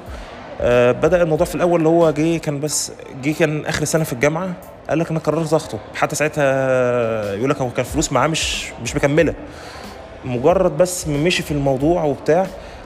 آه، 0.61 0.91
بدأ 0.91 1.23
الموضوع 1.23 1.45
في 1.47 1.55
الأول 1.55 1.77
اللي 1.79 1.89
هو 1.89 2.11
جه 2.11 2.37
كان 2.37 2.59
بس 2.59 2.91
جه 3.23 3.31
كان 3.39 3.65
آخر 3.65 3.85
سنة 3.85 4.03
في 4.03 4.13
الجامعة. 4.13 4.53
قال 4.89 5.00
لك 5.00 5.09
أنا 5.12 5.19
قررت 5.19 5.53
اخطب 5.53 5.80
حتى 5.95 6.15
ساعتها 6.15 7.33
يقول 7.33 7.50
لك 7.50 7.57
هو 7.57 7.69
كان 7.69 7.85
فلوس 7.85 8.12
معاه 8.12 8.27
مش 8.27 8.65
مش 8.83 8.95
مكملة. 8.95 9.33
مجرد 10.25 10.77
بس 10.77 11.07
مشي 11.07 11.44
في 11.44 11.51
الموضوع 11.51 12.03
وبتاع 12.03 12.45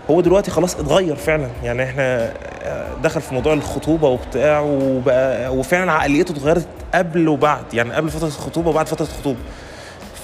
هو 0.09 0.21
دلوقتي 0.21 0.51
خلاص 0.51 0.75
اتغير 0.79 1.15
فعلا. 1.15 1.47
يعني 1.63 1.83
إحنا 1.83 2.33
آه، 2.63 2.87
دخل 3.03 3.21
في 3.21 3.33
موضوع 3.33 3.53
الخطوبة 3.53 4.07
وبتاع 4.07 4.59
وبقى 4.59 5.55
وفعلا 5.55 5.91
عقليته 5.91 6.31
اتغيرت 6.31 6.67
قبل 6.93 7.27
وبعد. 7.27 7.73
يعني 7.73 7.93
قبل 7.93 8.09
فترة 8.09 8.27
الخطوبة 8.27 8.69
وبعد 8.69 8.87
فترة 8.87 9.05
الخطوبة. 9.05 9.39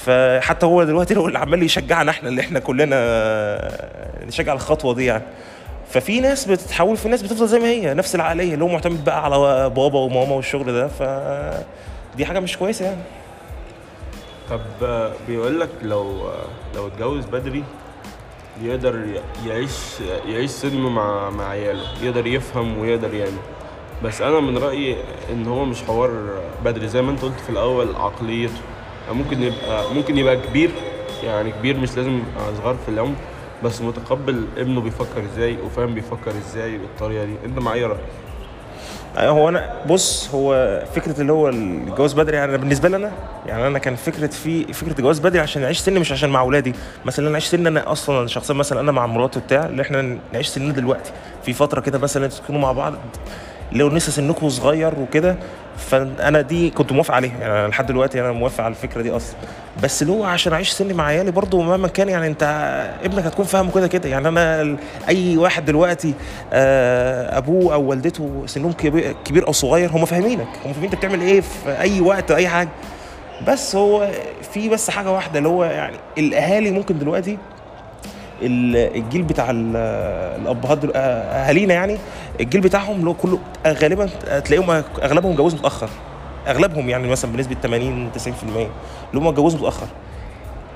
فحتى 0.05 0.65
هو 0.65 0.83
دلوقتي 0.83 1.15
هو 1.17 1.27
اللي 1.27 1.39
عمال 1.39 1.63
يشجعنا 1.63 2.11
إحنا 2.11 2.29
اللي 2.29 2.41
إحنا 2.41 2.59
كلنا 2.59 2.95
آه، 2.95 4.25
نشجع 4.25 4.53
الخطوة 4.53 4.93
دي 4.95 5.05
يعني. 5.05 5.23
ففي 5.93 6.19
ناس 6.19 6.45
بتتحول 6.45 6.97
في 6.97 7.09
ناس 7.09 7.21
بتفضل 7.21 7.47
زي 7.47 7.59
ما 7.59 7.65
هي 7.65 7.93
نفس 7.93 8.15
العقلية 8.15 8.53
اللي 8.53 8.63
هو 8.63 8.67
معتمد 8.67 9.03
بقى 9.03 9.23
على 9.23 9.69
بابا 9.69 9.99
وماما 9.99 10.35
والشغل 10.35 10.73
ده. 10.73 10.87
ف 10.87 11.03
دي 12.17 12.25
حاجة 12.25 12.39
مش 12.39 12.57
كويسة 12.57 12.85
يعني. 12.85 13.01
طب 14.49 14.61
بيقول 15.27 15.59
لك 15.59 15.69
لو 15.81 16.31
لو 16.75 16.87
اتجوز 16.87 17.25
بدري 17.25 17.63
يقدر 18.61 19.05
يعيش 19.47 19.71
يعيش 20.27 20.51
سلم 20.51 20.95
مع 20.95 21.29
مع 21.29 21.49
عياله 21.49 21.83
يقدر 22.01 22.27
يفهم 22.27 22.79
ويقدر 22.79 23.13
يعمل. 23.13 23.37
بس 24.03 24.21
أنا 24.21 24.39
من 24.39 24.57
رأيي 24.57 24.97
إن 25.31 25.47
هو 25.47 25.65
مش 25.65 25.83
حوار 25.83 26.41
بدري. 26.65 26.87
زي 26.87 27.01
ما 27.01 27.11
أنت 27.11 27.21
قلت 27.21 27.39
في 27.39 27.49
الأول 27.49 27.95
عقليته. 27.95 28.61
ممكن 29.11 29.43
يبقى 29.43 29.93
ممكن 29.93 30.17
يبقى 30.17 30.37
كبير 30.37 30.71
يعني 31.23 31.51
كبير 31.51 31.77
مش 31.77 31.97
لازم 31.97 32.23
صغير 32.61 32.75
في 32.85 32.89
العمر. 32.89 33.15
بس 33.63 33.81
متقبل 33.81 34.45
ابنه 34.57 34.81
بيفكر 34.81 35.23
إزاي 35.33 35.57
وفاهم 35.65 35.93
بيفكر 35.93 36.31
إزاي 36.31 36.77
بالطريقة 36.77 37.25
دي. 37.25 37.35
انت 37.45 37.59
مع 37.59 37.73
اي 37.73 37.85
راي 37.85 37.97
هو 39.17 39.49
أنا 39.49 39.73
بص 39.89 40.29
هو 40.35 40.79
فكرة 40.95 41.21
اللي 41.21 41.31
هو 41.31 41.49
الجواز 41.49 42.13
بدري 42.13 42.37
يعني 42.37 42.57
بالنسبة 42.57 42.89
لي 42.89 42.95
أنا 42.95 43.11
يعني 43.45 43.67
أنا 43.67 43.79
كان 43.79 43.95
فكرة 43.95 44.27
في 44.27 44.73
فكرة 44.73 44.91
الجواز 44.99 45.19
بدري 45.19 45.39
عشان 45.39 45.63
اعيش 45.63 45.79
سني 45.79 45.99
مش 45.99 46.11
عشان 46.11 46.29
مع 46.29 46.39
أولادي. 46.41 46.73
مثلا 47.05 47.25
أنا 47.27 47.33
أعيش 47.33 47.45
سني 47.45 47.67
أنا 47.67 47.91
أصلا 47.91 48.27
شخصيا 48.27 48.55
مثلا 48.55 48.79
أنا 48.79 48.91
مع 48.91 49.05
مراتي 49.05 49.39
بتاع 49.39 49.65
اللي 49.65 49.81
إحنا 49.81 50.17
نعيش 50.33 50.47
سننا 50.47 50.73
دلوقتي. 50.73 51.11
في 51.45 51.53
فترة 51.53 51.81
كده 51.81 51.99
مثلا 51.99 52.27
تكونوا 52.27 52.61
مع 52.61 52.71
بعض 52.71 52.93
لو 53.71 53.87
لسه 53.87 54.11
سنكم 54.11 54.49
صغير 54.49 54.93
وكده 54.99 55.35
فأنا 55.77 56.41
دي 56.41 56.69
كنت 56.69 56.91
موافق 56.91 57.13
عليها. 57.15 57.39
يعني 57.41 57.67
لحد 57.67 57.85
دلوقتي 57.85 58.21
أنا 58.21 58.31
موافق 58.31 58.63
على 58.63 58.71
الفكرة 58.71 59.01
دي 59.01 59.11
أصلا. 59.11 59.35
بس 59.83 60.01
اللي 60.01 60.13
هو 60.13 60.23
عشان 60.23 60.53
أعيش 60.53 60.69
سني 60.69 60.93
مع 60.93 61.05
عيالي 61.05 61.31
برضه 61.31 61.61
مهما 61.61 61.87
كان 61.87 62.09
يعني 62.09 62.27
أنت 62.27 62.43
ابنك 63.03 63.25
هتكون 63.25 63.45
فاهمه 63.45 63.71
كده 63.71 63.87
كده. 63.87 64.09
يعني 64.09 64.27
أنا 64.27 64.77
أي 65.09 65.37
واحد 65.37 65.65
دلوقتي 65.65 66.13
آه، 66.53 67.37
أبوه 67.37 67.73
أو 67.73 67.83
والدته 67.83 68.43
سنهم 68.45 68.71
كبير, 69.25 69.47
أو 69.47 69.51
صغير 69.51 69.89
هم 69.91 70.05
فاهمينك. 70.05 70.47
هم 70.65 70.73
فاهمين 70.73 70.89
أنت 70.89 70.95
بتعمل 70.95 71.21
إيه 71.21 71.41
في 71.41 71.79
أي 71.79 72.01
وقت 72.01 72.31
أي 72.31 72.47
حاجة. 72.47 72.69
بس 73.47 73.75
هو 73.75 74.09
في 74.53 74.69
بس 74.69 74.89
حاجة 74.89 75.11
واحدة 75.11 75.37
اللي 75.37 75.49
هو 75.49 75.63
يعني 75.63 75.97
الأهالي 76.17 76.71
ممكن 76.71 76.99
دلوقتي 76.99 77.37
الجيل 78.45 79.21
بتاع 79.21 79.49
ال- 79.51 79.75
الأبهات 80.41 80.79
آه، 80.95 80.99
أهالينا 80.99 81.73
يعني 81.73 81.97
الجيل 82.39 82.61
بتاعهم 82.61 82.95
اللي 82.99 83.09
هو 83.09 83.13
كله 83.13 83.39
غالبا 83.67 84.09
تلاقيهم 84.45 84.83
أغلبهم 85.03 85.35
جوازوا 85.35 85.59
متأخر. 85.59 85.89
أغلبهم 86.47 86.89
يعني 86.89 87.07
مثلا 87.07 87.31
بنسبة 87.31 87.55
80 87.63 88.09
90% 88.11 88.17
اللي 88.47 88.67
هم 89.15 89.27
اتجوزوا 89.27 89.59
متأخر. 89.59 89.87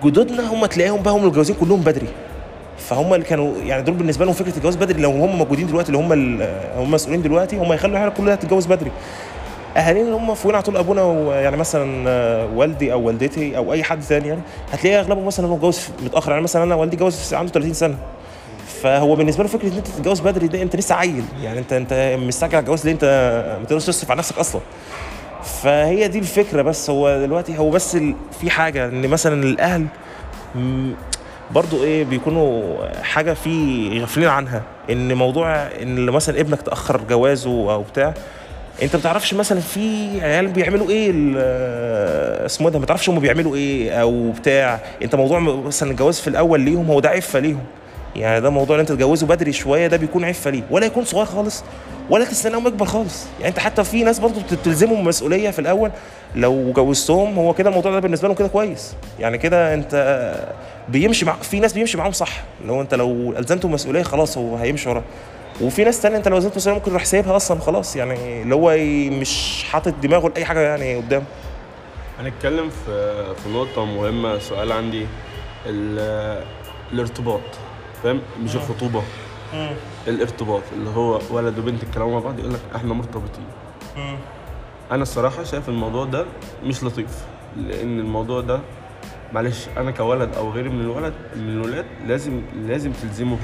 جدودنا 0.03 0.53
هم 0.53 0.65
تلاقيهم 0.65 1.01
بقى 1.01 1.13
هم 1.13 1.25
متجوزين 1.27 1.55
كلهم 1.55 1.81
بدري. 1.81 2.07
فهم 2.77 3.13
اللي 3.13 3.25
كانوا 3.25 3.53
يعني 3.57 3.81
دول 3.81 3.95
بالنسبة 3.95 4.25
لهم 4.25 4.33
فكرة 4.33 4.57
الجواز 4.57 4.75
بدري 4.75 5.01
لو 5.01 5.11
هم 5.11 5.37
موجودين 5.37 5.67
دلوقتي 5.67 5.91
اللي 5.91 5.97
هم 5.99 6.41
هم 6.77 6.91
مسؤولين 6.91 7.21
دلوقتي 7.21 7.57
هم 7.57 7.73
يخلوا 7.73 7.93
العيال 7.97 8.13
كلها 8.13 8.35
تتجوز 8.35 8.65
بدري. 8.65 8.91
أهالينا 9.77 10.17
هم 10.17 10.33
فوقنا 10.33 10.57
على 10.57 10.63
طول 10.65 10.77
أبونا 10.77 11.03
و- 11.03 11.31
يعني 11.31 11.57
مثلا 11.57 12.03
آه، 12.09 12.45
والدي 12.55 12.93
أو 12.93 13.01
والدتي 13.07 13.57
أو 13.57 13.73
أي 13.73 13.83
حد 13.83 14.01
ثاني 14.01 14.27
يعني 14.27 14.41
هتلاقي 14.71 14.99
أغلبهم 14.99 15.25
مثلا 15.25 15.47
هو 15.47 15.55
متجوز 15.55 15.81
متأخر. 16.03 16.31
يعني 16.31 16.43
مثلا 16.43 16.63
أنا 16.63 16.75
والدي 16.75 16.97
جوز 16.97 17.33
عنده 17.33 17.51
30 17.51 17.73
سنة. 17.73 17.95
فهو 18.81 19.15
بالنسبة 19.15 19.43
له 19.43 19.49
فكرة 19.49 19.67
إن 19.67 19.77
أنت 19.77 19.87
تتجوز 19.87 20.19
بدري 20.19 20.47
ده 20.47 20.61
أنت 20.61 20.75
لسه 20.75 20.95
عيل. 20.95 21.23
يعني 21.43 21.59
انت 21.59 21.73
أنت 21.73 22.15
مستعجل 22.19 22.55
على 22.55 22.63
الجواز 22.63 22.85
ليه؟ 22.85 22.91
أنت 22.91 23.03
ما 23.59 23.65
تقدرش 23.65 23.85
تصرف 23.85 24.11
على 24.11 24.17
نفسك 24.17 24.37
أصلا. 24.39 24.61
فهي 25.43 26.07
دي 26.07 26.19
الفكرة 26.19 26.61
بس. 26.61 26.89
هو 26.89 27.19
دلوقتي 27.25 27.57
هو 27.57 27.69
بس 27.69 27.97
في 28.41 28.49
حاجة 28.49 28.85
إن 28.85 29.07
مثلا 29.07 29.43
الأهل 29.43 29.85
برضو 31.51 31.83
إيه 31.83 32.03
بيكونوا 32.05 32.77
حاجة 33.03 33.33
في 33.33 33.99
غافلين 34.01 34.27
عنها. 34.29 34.61
إن 34.89 35.13
موضوع 35.13 35.55
إن 35.81 36.05
مثلا 36.09 36.39
ابنك 36.39 36.61
تأخر 36.61 37.01
جوازه 37.09 37.49
أو 37.73 37.81
بتاع 37.81 38.13
انت 38.81 38.95
ما 38.95 38.99
بتعرفش 38.99 39.33
مثلا 39.33 39.59
في 39.59 40.09
عيال 40.21 40.47
بيعملوا 40.47 40.89
إيه 40.89 41.11
اسمه 42.45 42.69
ده 42.69 42.79
ما 42.79 42.85
تعرفش 42.85 43.09
هم 43.09 43.19
بيعملوا 43.19 43.55
إيه 43.55 43.91
أو 43.91 44.31
بتاع. 44.31 44.79
انت 45.03 45.15
موضوع 45.15 45.39
مثلا 45.39 45.91
الجواز 45.91 46.19
في 46.19 46.27
الأول 46.27 46.59
ليهم 46.59 46.87
هو 46.87 46.99
ده 46.99 47.09
عفة 47.09 47.39
ليهم. 47.39 47.63
يعني 48.15 48.41
ده 48.41 48.49
موضوع 48.49 48.75
إن 48.75 48.79
انت 48.79 48.91
تجوزه 48.91 49.27
بدري 49.27 49.53
شوية 49.53 49.87
ده 49.87 49.97
بيكون 49.97 50.23
عفة 50.25 50.51
ليه 50.51 50.63
ولا 50.71 50.85
يكون 50.85 51.05
صغير 51.05 51.25
خالص 51.25 51.63
ولا 52.09 52.25
تستناهم 52.25 52.67
يكبر 52.67 52.85
خالص. 52.85 53.25
يعني 53.39 53.49
انت 53.49 53.59
حتى 53.59 53.83
في 53.83 54.03
ناس 54.03 54.19
برضه 54.19 54.41
بتلزمهم 54.51 55.03
مسؤولية 55.03 55.49
في 55.49 55.59
الأول. 55.59 55.91
لو 56.35 56.71
جوزتهم 56.71 57.39
هو 57.39 57.53
كده 57.53 57.69
الموضوع 57.69 57.91
ده 57.91 57.99
بالنسبة 57.99 58.27
لهم 58.27 58.37
كده 58.37 58.47
كويس. 58.47 58.95
يعني 59.19 59.37
كده 59.37 59.73
انت 59.73 60.33
بيمشي 60.89 61.25
مع 61.25 61.33
في 61.33 61.59
ناس 61.59 61.73
بيمشي 61.73 61.97
معاهم 61.97 62.11
صح. 62.11 62.43
لو 62.65 62.81
انت 62.81 62.93
لو 62.93 63.33
الزمته 63.37 63.67
مسؤولية 63.67 64.03
خلاص 64.03 64.37
هو 64.37 64.55
هيمشي 64.55 64.89
وراه 64.89 65.03
وفي 65.61 65.83
ناس 65.83 66.01
تانية 66.01 66.17
انت 66.17 66.27
لو 66.27 66.37
الزمته 66.37 66.55
مسؤوليه 66.55 66.79
ممكن 66.79 66.91
يروح 66.91 67.05
سايبها 67.05 67.35
أصلا 67.35 67.59
خلاص 67.59 67.95
يعني 67.95 68.41
اللي 68.41 68.55
هو 68.55 68.71
ي- 68.71 69.09
مش 69.09 69.63
حاطط 69.71 69.93
دماغه 70.03 70.29
لأي 70.29 70.45
حاجة 70.45 70.59
يعني 70.59 70.95
قدامه 70.95 71.25
هنتكلم 72.19 72.69
في 72.69 73.23
في 73.35 73.49
نقطة 73.49 73.85
مهمة 73.85 74.39
سؤال 74.39 74.71
عندي 74.71 75.05
ال- 75.65 76.43
الارتباط 76.93 77.41
فاهم؟ 78.03 78.21
مش 78.43 78.55
الخطوبة. 78.55 79.03
الارتباط 80.07 80.61
اللي 80.73 80.89
هو 80.89 81.19
ولد 81.31 81.59
وبنت 81.59 81.83
يتكلموا 81.83 82.11
مع 82.13 82.19
بعض 82.19 82.39
يقول 82.39 82.53
لك 82.53 82.59
إحنا 82.75 82.93
مرتبطين. 82.93 83.45
أنا 84.91 85.03
الصراحة 85.03 85.43
شايف 85.43 85.69
الموضوع 85.69 86.05
ده 86.05 86.25
مش 86.63 86.83
لطيف 86.83 87.09
لأن 87.57 87.99
الموضوع 87.99 88.41
ده 88.41 88.59
معلش 89.33 89.67
أنا 89.77 89.91
كولد 89.91 90.35
أو 90.35 90.51
غيري 90.51 90.69
من 90.69 90.81
الولد 90.81 91.13
من 91.35 91.49
الولاد 91.49 91.85
لازم 92.07 92.41
لازم 92.67 92.91
تلزمه 92.91 93.37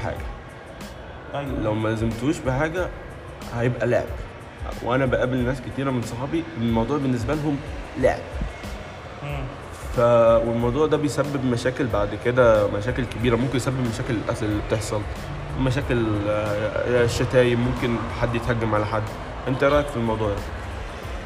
بحاجة 1.33 1.47
لو 1.63 1.73
ما 1.73 1.89
لزمتوش 1.89 2.37
بحاجة 2.39 2.87
هيبقى 3.55 3.87
لعب. 3.87 4.05
وأنا 4.83 5.05
بقابل 5.05 5.37
ناس 5.37 5.61
كتيرة 5.61 5.91
من 5.91 6.01
صحابي 6.01 6.43
الموضوع 6.57 6.97
بالنسبة 6.97 7.33
لهم 7.33 7.57
لعب. 8.01 8.19
ف 9.95 9.99
والموضوع 10.47 10.87
ده 10.87 10.97
بيسبب 10.97 11.45
مشاكل 11.45 11.87
بعد 11.87 12.09
كده 12.25 12.67
مشاكل 12.67 13.05
كبيرة. 13.05 13.35
ممكن 13.35 13.57
يسبب 13.57 13.87
مشاكل 13.93 14.13
القتل 14.13 14.45
اللي 14.45 14.61
بتحصل 14.67 15.01
مشاكل 15.59 16.05
آه، 16.29 17.03
الشتايم 17.03 17.59
ممكن 17.59 17.95
حد 18.21 18.35
يتهجم 18.35 18.75
على 18.75 18.85
حد. 18.85 19.03
أنت 19.47 19.63
رأيك 19.63 19.87
في 19.87 19.97
الموضوع 19.97 20.29
ده؟ 20.29 20.35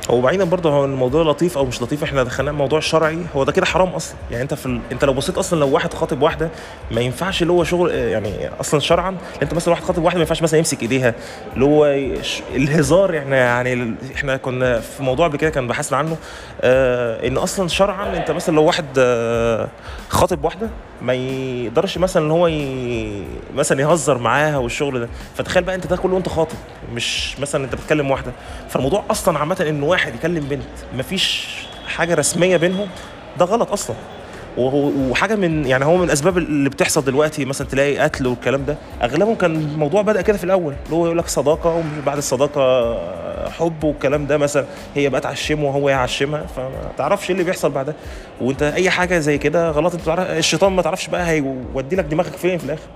هو 0.10 0.22
بعيدا 0.22 0.44
برضه 0.44 0.70
هو 0.70 0.86
الموضوع 0.86 1.24
لطيف 1.24 1.58
أو 1.58 1.66
مش 1.66 1.82
لطيف 1.82 2.04
إحنا 2.04 2.24
دخلنا 2.24 2.52
موضوع 2.52 2.80
شرعي 2.80 3.20
هو 3.36 3.44
ده 3.44 3.52
كده 3.52 3.66
حرام 3.66 3.90
أصلا. 3.90 4.16
يعني 4.32 4.44
أنت 4.44 4.54
في 4.54 4.66
ال... 4.66 4.80
أنت 4.92 5.06
لو 5.06 5.14
بصيت 5.14 5.38
أصلا 5.38 5.60
لو 5.60 5.70
واحد 5.70 5.94
خاطب 5.94 6.22
واحدة 6.22 6.50
ما 6.92 7.02
ينفعش 7.02 7.42
اللي 7.42 7.54
هو 7.54 7.64
شغل 7.64 7.92
يعني 7.92 8.50
أصلا 8.60 8.80
شرعا 8.80 9.18
أنت 9.42 9.54
مثلا 9.54 9.70
واحد 9.74 9.84
خاطب 9.84 10.04
واحدة 10.04 10.18
ما 10.18 10.22
ينفعش 10.22 10.42
مثلا 10.42 10.58
يمسك 10.58 10.82
إيديها. 10.82 11.14
اللي 11.54 11.66
هو 11.66 11.86
يش- 11.86 12.42
الهزار 12.56 13.18
إحنا 13.18 13.36
يعني 13.38 13.96
إحنا 14.16 14.38
كنا 14.38 14.80
في 14.80 15.04
موضوع 15.04 15.28
قبل 15.28 15.38
كده 15.38 15.50
كان 15.50 15.68
بحثنا 15.68 15.98
عنه 15.98 16.18
آه 16.62 17.28
إن 17.28 17.38
أصلا 17.38 17.68
شرعا 17.68 18.18
أنت 18.18 18.32
مثلا 18.32 18.56
لو 18.56 18.64
واحد 18.64 18.86
آه 18.98 19.68
خاطب 20.10 20.46
واحدة 20.46 20.70
ما 21.02 21.14
يقدرش 21.14 21.98
مثلا 21.98 22.26
إن 22.26 22.32
هو 22.32 22.48
ي... 22.48 23.24
مثلا 23.56 23.82
يهزر 23.82 24.18
معاها 24.18 24.58
والشغل 24.58 25.00
ده. 25.00 25.10
فتخيل 25.36 25.64
بقى 25.64 25.76
أنت 25.76 25.88
ده 25.88 25.98
كله 25.98 26.14
وأنت 26.16 26.30
خاطب 26.30 26.56
مش 26.94 27.40
مثلا 27.40 27.66
أنت 27.66 27.76
بتكلم 27.76 28.12
واحدة. 28.12 28.32
فالموضوع 28.70 29.04
أصلا 29.12 29.40
عامة 29.40 29.66
إن 29.70 29.84
واحد 29.98 30.16
يكلم 30.16 30.46
بنت 30.50 30.64
مفيش 30.98 31.48
حاجة 31.88 32.14
رسمية 32.16 32.58
بينهم؟ 32.58 32.88
ده 33.40 33.46
غلط 33.46 33.72
أصلا. 33.72 33.96
وحاجة 34.58 35.36
من 35.36 35.66
يعني 35.66 35.86
هو 35.86 35.98
من 35.98 36.04
الأسباب 36.04 36.38
اللي 36.38 36.70
بتحصل 36.70 37.06
دلوقتي 37.06 37.46
مثلا 37.46 37.68
تلاقي 37.68 37.98
قتل 37.98 38.28
والكلام 38.28 38.66
ده 38.66 38.78
أغلبهم 39.02 39.36
كان 39.36 39.56
الموضوع 39.56 40.02
بدأ 40.02 40.22
كده 40.22 40.38
في 40.38 40.44
الأول 40.44 40.74
اللي 40.86 40.96
هو 40.96 41.06
يقول 41.06 41.18
لك 41.18 41.28
صداقة 41.28 41.84
وبعد 42.04 42.18
الصداقة 42.18 42.98
حب 43.50 43.84
والكلام 43.84 44.28
ده 44.28 44.38
مثلا 44.38 44.66
هي 44.96 45.10
بقى 45.10 45.22
تعشمه 45.22 45.66
وهو 45.66 45.90
يعشمها 45.90 46.46
فما 46.56 46.92
تعرفش 46.98 47.26
إيه 47.30 47.32
اللي 47.32 47.44
بيحصل 47.44 47.72
بعدها. 47.72 47.96
وأنت 48.42 48.64
أي 48.64 48.90
حاجة 48.90 49.20
زي 49.20 49.38
كده 49.38 49.70
غلط 49.72 49.94
أنت 49.94 50.02
تعرف 50.04 50.30
الشيطان 50.30 50.74
ما 50.74 50.82
تعرفش 50.82 51.08
بقى 51.08 51.28
هيودي 51.28 51.96
لك 51.96 52.06
دماغك 52.06 52.34
فين 52.38 52.58
في 52.58 52.66
الآخر. 52.66 52.88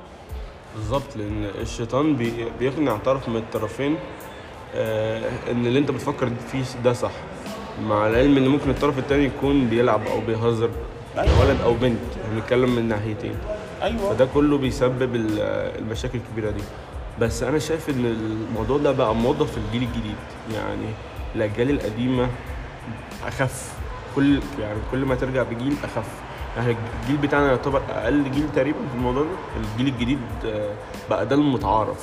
بالظبط 0.76 1.16
لأن 1.16 1.46
الشيطان 1.62 2.16
بي... 2.16 2.32
بيقنع 2.60 2.98
طرف 2.98 3.30
من 3.30 3.36
الطرفين 3.36 3.98
إن 5.52 5.66
اللي 5.66 5.80
أنت 5.80 5.92
بتفكر 5.92 6.30
فيه 6.52 6.64
ده 6.84 6.94
صح. 6.94 7.12
مع 7.84 8.08
العلم 8.08 8.38
إن 8.38 8.48
ممكن 8.48 8.70
الطرف 8.70 9.00
التاني 9.00 9.26
يكون 9.26 9.68
بيلعب 9.68 10.08
أو 10.08 10.22
بيهزر 10.22 10.70
ولد 11.18 11.62
أو 11.64 11.74
بنت 11.74 11.98
إحنا 12.26 12.36
بنتكلم 12.40 12.76
من 12.76 12.88
ناحيتين. 12.88 13.36
أيوه. 13.82 14.14
فده 14.14 14.26
كله 14.26 14.58
بيسبب 14.58 15.16
ال- 15.16 15.40
المشاكل 15.80 16.18
الكبيرة 16.20 16.52
دي. 16.52 16.64
بس 17.22 17.44
أنا 17.44 17.60
شايف 17.60 17.90
إن 17.90 18.06
الموضوع 18.06 18.78
ده 18.78 18.92
بقى 18.92 19.16
موضه 19.16 19.46
في 19.46 19.58
الجيل 19.58 19.84
الجديد. 19.84 20.16
يعني 20.56 20.86
الأجيال 21.36 21.70
القديمة 21.70 22.28
أخف. 23.28 23.74
كل 24.16 24.40
يعني 24.62 24.80
كل 24.92 24.98
ما 25.06 25.16
ترجع 25.16 25.44
بجيل 25.44 25.74
أخف. 25.84 26.08
يعني 26.58 26.76
الجيل 27.04 27.18
بتاعنا 27.18 27.48
يعتبر 27.48 27.82
أقل 27.90 28.32
جيل 28.32 28.44
تقريبا 28.56 28.78
في 28.92 28.96
الموضوع 28.96 29.24
ده. 29.24 29.30
الجيل 29.74 29.94
الجديد 29.94 30.20
آه، 30.46 30.70
بقى 31.10 31.26
ده 31.26 31.36
المتعارف. 31.36 31.98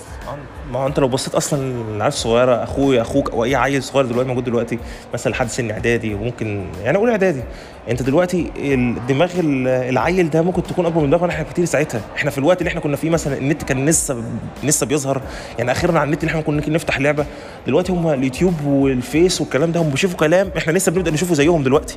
ما 0.73 0.79
هو 0.79 0.87
انت 0.87 1.01
لو 1.01 1.09
بصيت 1.09 1.35
أصلا 1.35 1.61
العيال 1.61 2.13
الصغيره 2.13 2.63
اخويا 2.63 3.03
أخوك 3.03 3.31
أو 3.31 3.45
اي 3.45 3.55
عيل 3.57 3.83
صغير 3.83 4.07
دلوقتي 4.07 4.29
موجود 4.29 4.45
دلوقتي 4.45 4.79
مثلا 5.15 5.33
لحد 5.33 5.49
سن 5.49 5.71
اعدادي 5.71 6.15
وممكن 6.15 6.67
يعني 6.85 6.97
أقول 6.97 7.11
اعدادي. 7.11 7.43
انت 7.91 8.03
دلوقتي 8.03 8.53
الدماغ 8.57 9.31
ال- 9.41 9.69
العيل 9.69 10.31
ده 10.31 10.43
ممكن 10.43 10.63
تكون 10.63 10.87
اكبر 10.87 11.01
من 11.01 11.11
دماغنا 11.11 11.33
إحنا 11.33 11.45
كتير 11.45 11.65
ساعتها. 11.65 12.01
إحنا 12.17 12.31
في 12.31 12.39
الوقت 12.39 12.59
اللي 12.59 12.69
إحنا 12.69 12.81
كنا 12.81 12.97
فيه 12.97 13.11
مثلا 13.11 13.39
النت 13.39 13.63
كان 13.63 13.87
لسه 13.87 14.23
لسه 14.65 14.87
بيظهر. 14.87 15.23
يعني 15.59 15.73
أخيرا 15.73 15.99
على 15.99 16.07
النت 16.07 16.21
اللي 16.23 16.31
إحنا 16.31 16.43
كنا 16.43 16.69
نفتح 16.71 17.01
لعبة. 17.01 17.27
دلوقتي 17.67 17.93
هم 17.93 18.09
اليوتيوب 18.09 18.65
والفيس 18.65 19.41
والكلام 19.41 19.73
ده 19.73 19.81
هم 19.81 19.91
بيشوفوا 19.91 20.17
كلام 20.19 20.51
إحنا 20.59 20.73
لسه 20.73 20.93
بنبدأ 20.93 21.11
نشوفه 21.11 21.35
زيهم 21.35 21.63
دلوقتي. 21.63 21.97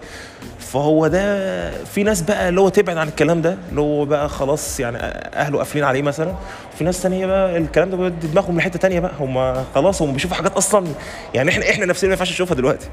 فهو 0.74 1.08
ده 1.08 1.72
في 1.86 2.04
ناس 2.04 2.22
بقى 2.22 2.50
اللي 2.50 2.62
هو 2.62 2.70
تبعد 2.70 2.98
عن 2.98 3.08
الكلام 3.08 3.42
ده 3.42 3.58
اللي 3.70 3.82
هو 3.82 4.06
بقى 4.06 4.30
خلاص 4.30 4.80
يعني 4.80 4.98
أهله 5.34 5.58
قافلين 5.58 5.84
عليه 5.86 6.02
مثلا. 6.02 6.34
في 6.78 6.84
ناس 6.84 7.02
تانية 7.02 7.26
بقى 7.26 7.58
الكلام 7.58 7.90
ده 7.90 7.98
بيودي 7.98 8.28
دماغهم 8.28 8.58
لحتة 8.58 8.80
تانية 8.80 9.00
بقى. 9.00 9.12
هم 9.20 9.64
خلاص 9.76 10.02
هم 10.02 10.14
بيشوفوا 10.14 10.38
حاجات 10.38 10.54
أصلا 10.54 10.88
يعني 11.34 11.50
إحنا 11.50 11.70
إحنا 11.70 11.86
نفسنا 11.86 12.08
ما 12.08 12.14
ينفعش 12.14 12.32
نشوفها 12.32 12.56
دلوقتي. 12.56 12.88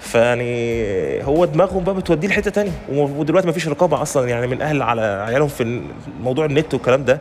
فيعني 0.00 1.24
هو 1.24 1.44
دماغهم 1.44 1.84
بقى 1.84 1.94
بتوديه 1.94 2.28
لحتة 2.28 2.50
تانية. 2.50 2.72
ودلوقتي 2.92 3.46
ما 3.46 3.52
فيش 3.52 3.68
رقابة 3.68 4.02
أصلا 4.02 4.28
يعني 4.28 4.46
من 4.46 4.62
أهل 4.62 4.82
على 4.82 5.24
عيالهم 5.28 5.48
في 5.48 5.82
موضوع 6.20 6.44
النت 6.44 6.74
والكلام 6.74 7.04
ده. 7.04 7.20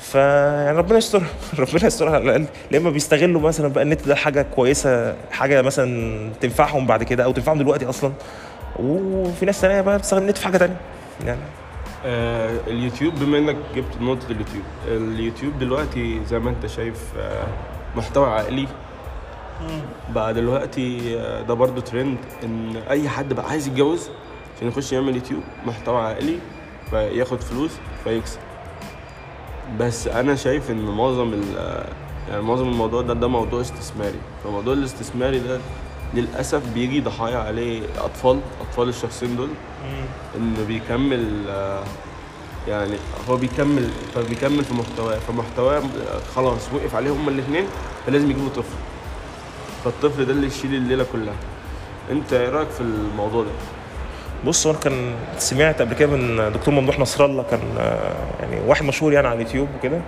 فيعني 0.00 0.78
ربنا 0.78 0.98
يستر 0.98 1.22
ربنا 1.58 1.86
يستر 1.86 2.08
على 2.08 2.24
الأقل. 2.24 2.44
يا 2.72 2.78
اما 2.78 2.90
بيستغلوا 2.90 3.40
مثلا 3.40 3.68
بقى 3.68 3.82
النت 3.84 4.08
ده 4.08 4.14
حاجة 4.14 4.46
كويسة 4.56 5.14
حاجة 5.30 5.62
مثلا 5.62 6.30
تنفعهم 6.40 6.86
بعد 6.86 7.02
كده 7.02 7.24
أو 7.24 7.32
تنفعهم 7.32 7.58
دلوقتي 7.58 7.88
أصلا؟ 7.88 8.12
وفي 8.78 9.46
ناس 9.46 9.60
تانية 9.60 9.80
بقى 9.80 9.98
بتستخدم 9.98 10.22
النت 10.22 10.38
في 10.38 10.44
حاجة 10.44 10.56
تانية. 10.56 10.76
يعني. 11.26 11.40
آه 12.06 12.58
اليوتيوب 12.66 13.14
بما 13.14 13.38
إنك 13.38 13.56
جبت 13.74 14.00
نقطة 14.00 14.26
اليوتيوب 14.30 14.62
اليوتيوب 14.88 15.58
دلوقتي 15.58 16.24
زي 16.24 16.38
ما 16.38 16.50
أنت 16.50 16.66
شايف 16.66 17.02
آه 17.18 17.46
محتوى 17.96 18.26
عائلي. 18.30 18.68
بقى 20.10 20.34
دلوقتي 20.34 21.18
آه 21.20 21.42
ده 21.42 21.54
برضو 21.54 21.80
ترند 21.80 22.16
إن 22.44 22.76
أي 22.90 23.08
حد 23.08 23.32
بقى 23.32 23.48
عايز 23.48 23.66
يتجوز 23.66 24.10
عشان 24.56 24.68
يخش 24.68 24.92
يعمل 24.92 25.14
يوتيوب 25.14 25.42
محتوى 25.66 26.00
عائلي 26.00 26.38
فياخد 26.90 27.40
فلوس 27.40 27.70
فيكسب. 28.04 28.38
بس 29.80 30.08
أنا 30.08 30.34
شايف 30.34 30.70
إن 30.70 30.84
معظم 30.84 31.40
آه، 31.58 31.86
يعني 32.30 32.42
معظم 32.42 32.68
الموضوع 32.68 33.02
ده 33.02 33.14
ده 33.14 33.28
موضوع 33.28 33.60
استثماري. 33.60 34.18
فموضوع 34.44 34.74
الاستثماري 34.74 35.38
ده 35.38 35.58
للأسف 36.14 36.62
بيجي 36.74 37.00
ضحايا 37.00 37.38
عليه 37.38 37.82
أطفال 37.98 38.40
أطفال 38.60 38.88
الشخصين 38.88 39.36
دول 39.36 39.48
إنه 40.36 40.64
بيكمل 40.68 41.44
آه، 41.48 41.82
يعني 42.68 42.96
هو 43.28 43.36
بيكمل 43.36 43.90
فبيكمل 44.14 44.64
في 44.64 44.74
محتواه 44.74 45.18
فمحتواه 45.18 45.76
آه، 45.78 45.82
خلاص 46.36 46.60
وقف 46.74 46.94
عليه 46.94 47.10
هما 47.10 47.30
الاثنين 47.30 47.64
فلازم 48.06 48.30
يجيبوا 48.30 48.48
طفل. 48.48 48.76
فالطفل 49.84 50.24
ده 50.24 50.32
اللي 50.32 50.46
يشيل 50.46 50.74
الليلة 50.74 51.06
كلها. 51.12 51.34
أنت 52.10 52.32
إيه 52.32 52.48
رأيك 52.48 52.68
في 52.68 52.80
الموضوع 52.80 53.42
ده؟ 53.42 53.50
بص 54.46 54.66
أنا 54.66 54.78
كان 54.78 55.14
سمعت 55.38 55.80
قبل 55.82 55.94
كده 55.94 56.16
من 56.16 56.52
دكتور 56.52 56.74
ممدوح 56.74 56.98
نصر 56.98 57.24
الله 57.24 57.42
كان 57.50 57.60
آه، 57.78 58.14
يعني 58.40 58.60
واحد 58.66 58.84
مشهور 58.84 59.12
يعني 59.12 59.28
على 59.28 59.36
اليوتيوب 59.36 59.68
وكده 59.78 60.00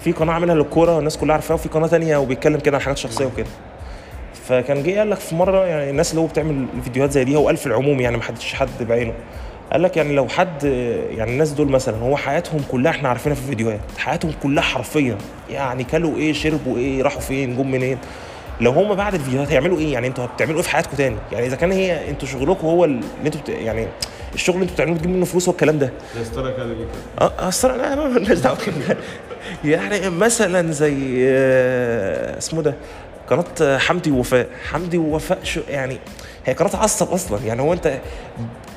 في 0.00 0.12
قناة 0.12 0.32
عاملها 0.32 0.54
للكورة 0.54 0.96
والناس 0.96 1.16
كلها 1.18 1.32
عارفاها 1.34 1.54
وفي 1.54 1.68
قناة 1.68 1.86
تانية 1.86 2.16
وبيتكلم 2.16 2.58
كده 2.60 2.76
عن 2.76 2.82
حاجات 2.82 2.98
شخصية 2.98 3.26
وكده. 3.26 3.46
فكان 4.48 4.82
جه 4.82 4.98
قال 4.98 5.10
لك 5.10 5.18
في 5.18 5.34
مرة 5.34 5.66
يعني 5.66 5.90
الناس 5.90 6.10
اللي 6.10 6.20
هو 6.20 6.26
بتعمل 6.26 6.66
فيديوهات 6.84 7.10
زي 7.10 7.24
دي 7.24 7.36
هو 7.36 7.46
قال 7.46 7.56
في 7.56 7.66
العموم 7.66 8.00
يعني 8.00 8.16
ما 8.16 8.22
حدش 8.22 8.54
حد 8.54 8.68
بعينه. 8.80 9.12
قال 9.72 9.82
لك 9.82 9.96
يعني 9.96 10.14
لو 10.14 10.28
حد 10.28 10.64
يعني 11.16 11.30
الناس 11.30 11.50
دول 11.50 11.68
مثلا 11.68 11.96
هو 11.96 12.16
حياتهم 12.16 12.60
كلها 12.70 12.90
إحنا 12.90 13.08
عارفينها 13.08 13.36
في 13.36 13.42
الفيديوهات 13.42 13.80
حياتهم 13.98 14.32
كلها 14.42 14.62
حرفيا 14.62 15.18
يعني 15.50 15.84
كلوا 15.84 16.16
إيه 16.16 16.32
شربوا 16.32 16.78
إيه 16.78 17.02
راحوا 17.02 17.20
فين 17.20 17.56
جم 17.56 17.70
منين؟ 17.70 17.98
لو 18.60 18.70
هم 18.70 18.94
بعد 18.94 19.14
الفيديوهات 19.14 19.52
هيعملوا 19.52 19.78
إيه؟ 19.78 19.92
يعني 19.92 20.06
أنتوا 20.06 20.26
بتعملوا 20.26 20.56
إيه 20.56 20.62
في 20.62 20.70
حياتكم 20.70 20.96
تاني؟ 20.96 21.16
يعني 21.32 21.46
إذا 21.46 21.56
كان 21.56 21.72
هي 21.72 22.10
أنتوا 22.10 22.28
شغلكم 22.28 22.66
هو 22.66 22.84
اللي 22.84 23.00
أنتوا 23.24 23.40
بت... 23.40 23.48
يعني 23.48 23.86
الشغل 24.34 24.54
اللي 24.54 24.62
أنتوا 24.62 24.74
بتعملوه 24.74 24.96
بتجيب 24.96 25.10
منه 25.10 25.24
فلوس 25.24 25.48
هو 25.48 25.52
الكلام 25.52 25.78
ده. 25.78 25.92
زي 26.16 26.24
ستار 26.24 26.48
اكاديمي 26.48 26.74
كده 26.74 27.26
آه 27.28 27.92
أنا 27.92 27.94
ما 27.96 28.08
مالناش 28.08 28.38
دعوة. 28.38 28.58
يعني 29.64 30.10
مثلا 30.10 30.72
زي 30.72 31.16
آه، 31.28 32.38
اسمه 32.38 32.62
ده 32.62 32.74
قناة 33.30 33.78
حمدي 33.78 34.10
ووفاء. 34.10 34.48
حمدي 34.70 34.98
ووفاء 34.98 35.38
شو 35.42 35.60
يعني؟ 35.68 35.98
هي 36.46 36.52
قناة 36.52 36.76
عصب 36.76 37.10
أصلا. 37.10 37.38
يعني 37.46 37.62
هو 37.62 37.72
أنت 37.72 37.98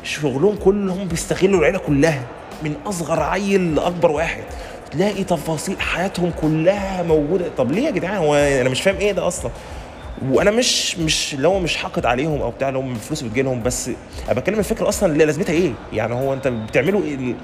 شغلهم 0.03 0.55
كلهم 0.55 1.07
بيستغلوا 1.07 1.59
العيلة 1.59 1.79
كلها 1.79 2.23
من 2.63 2.75
أصغر 2.85 3.23
عيل 3.23 3.75
لأكبر 3.75 4.11
واحد. 4.11 4.43
تلاقي 4.91 5.23
تفاصيل 5.23 5.81
حياتهم 5.81 6.31
كلها 6.41 7.03
موجودة. 7.03 7.45
طب 7.57 7.71
ليه 7.71 7.85
يا 7.85 7.91
جدعان؟ 7.91 8.17
هو 8.17 8.35
أنا 8.35 8.69
مش 8.69 8.81
فاهم 8.81 8.95
إيه 8.97 9.11
ده 9.11 9.27
أصلا؟ 9.27 9.51
وأنا 10.31 10.51
مش 10.51 10.97
مش 10.97 11.35
هو 11.35 11.59
مش 11.59 11.77
حاقد 11.77 12.05
عليهم 12.05 12.41
أو 12.41 12.51
بتاع 12.51 12.69
هم 12.69 12.91
الفلوس 12.91 13.21
بتجي 13.21 13.41
لهم 13.41 13.63
بس 13.63 13.89
أنا 14.25 14.39
بتكلم 14.39 14.59
الفكرة 14.59 14.89
أصلا 14.89 15.11
اللي 15.11 15.25
لازمتها 15.25 15.53
إيه؟ 15.53 15.71
يعني 15.93 16.13
هو 16.13 16.33
أنت 16.33 16.47
بتعملوا 16.47 17.03
إيه؟ 17.03 17.35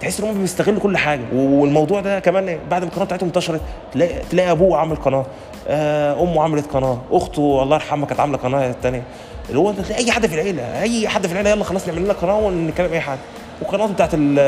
تحس 0.00 0.20
إن 0.20 0.28
هم 0.28 0.40
بيستغلوا 0.40 0.80
كل 0.80 0.96
حاجة. 0.96 1.20
والموضوع 1.32 2.00
ده 2.00 2.20
كمان 2.20 2.58
بعد 2.70 2.82
ما 2.82 2.88
القناة 2.88 3.04
بتاعتهم 3.04 3.26
انتشرت 3.26 3.60
تلاقي 3.92 4.22
تلاقي 4.30 4.50
أبوه 4.50 4.78
عامل 4.78 4.96
قناة. 4.96 5.26
أمه 5.68 6.42
عملت 6.42 6.66
قناة 6.72 6.98
أخته 7.10 7.62
الله 7.62 7.76
يرحمها 7.76 8.06
كانت 8.06 8.20
عاملة 8.20 8.38
قناة 8.38 8.74
تانية. 8.82 9.02
اللي 9.48 9.58
هو 9.58 9.74
أي 9.98 10.12
حد 10.12 10.26
في 10.26 10.34
العيلة 10.34 10.82
أي 10.82 11.08
حد 11.08 11.26
في 11.26 11.32
العيلة 11.32 11.50
يلا 11.50 11.64
خلاص 11.64 11.88
نعمل 11.88 12.02
لنا 12.04 12.12
قناة 12.12 12.38
ونتكلم 12.38 12.92
أي 12.92 13.00
حاجة. 13.00 13.18
والقنوات 13.62 13.90
بتاعت 13.90 14.14
ال- 14.14 14.38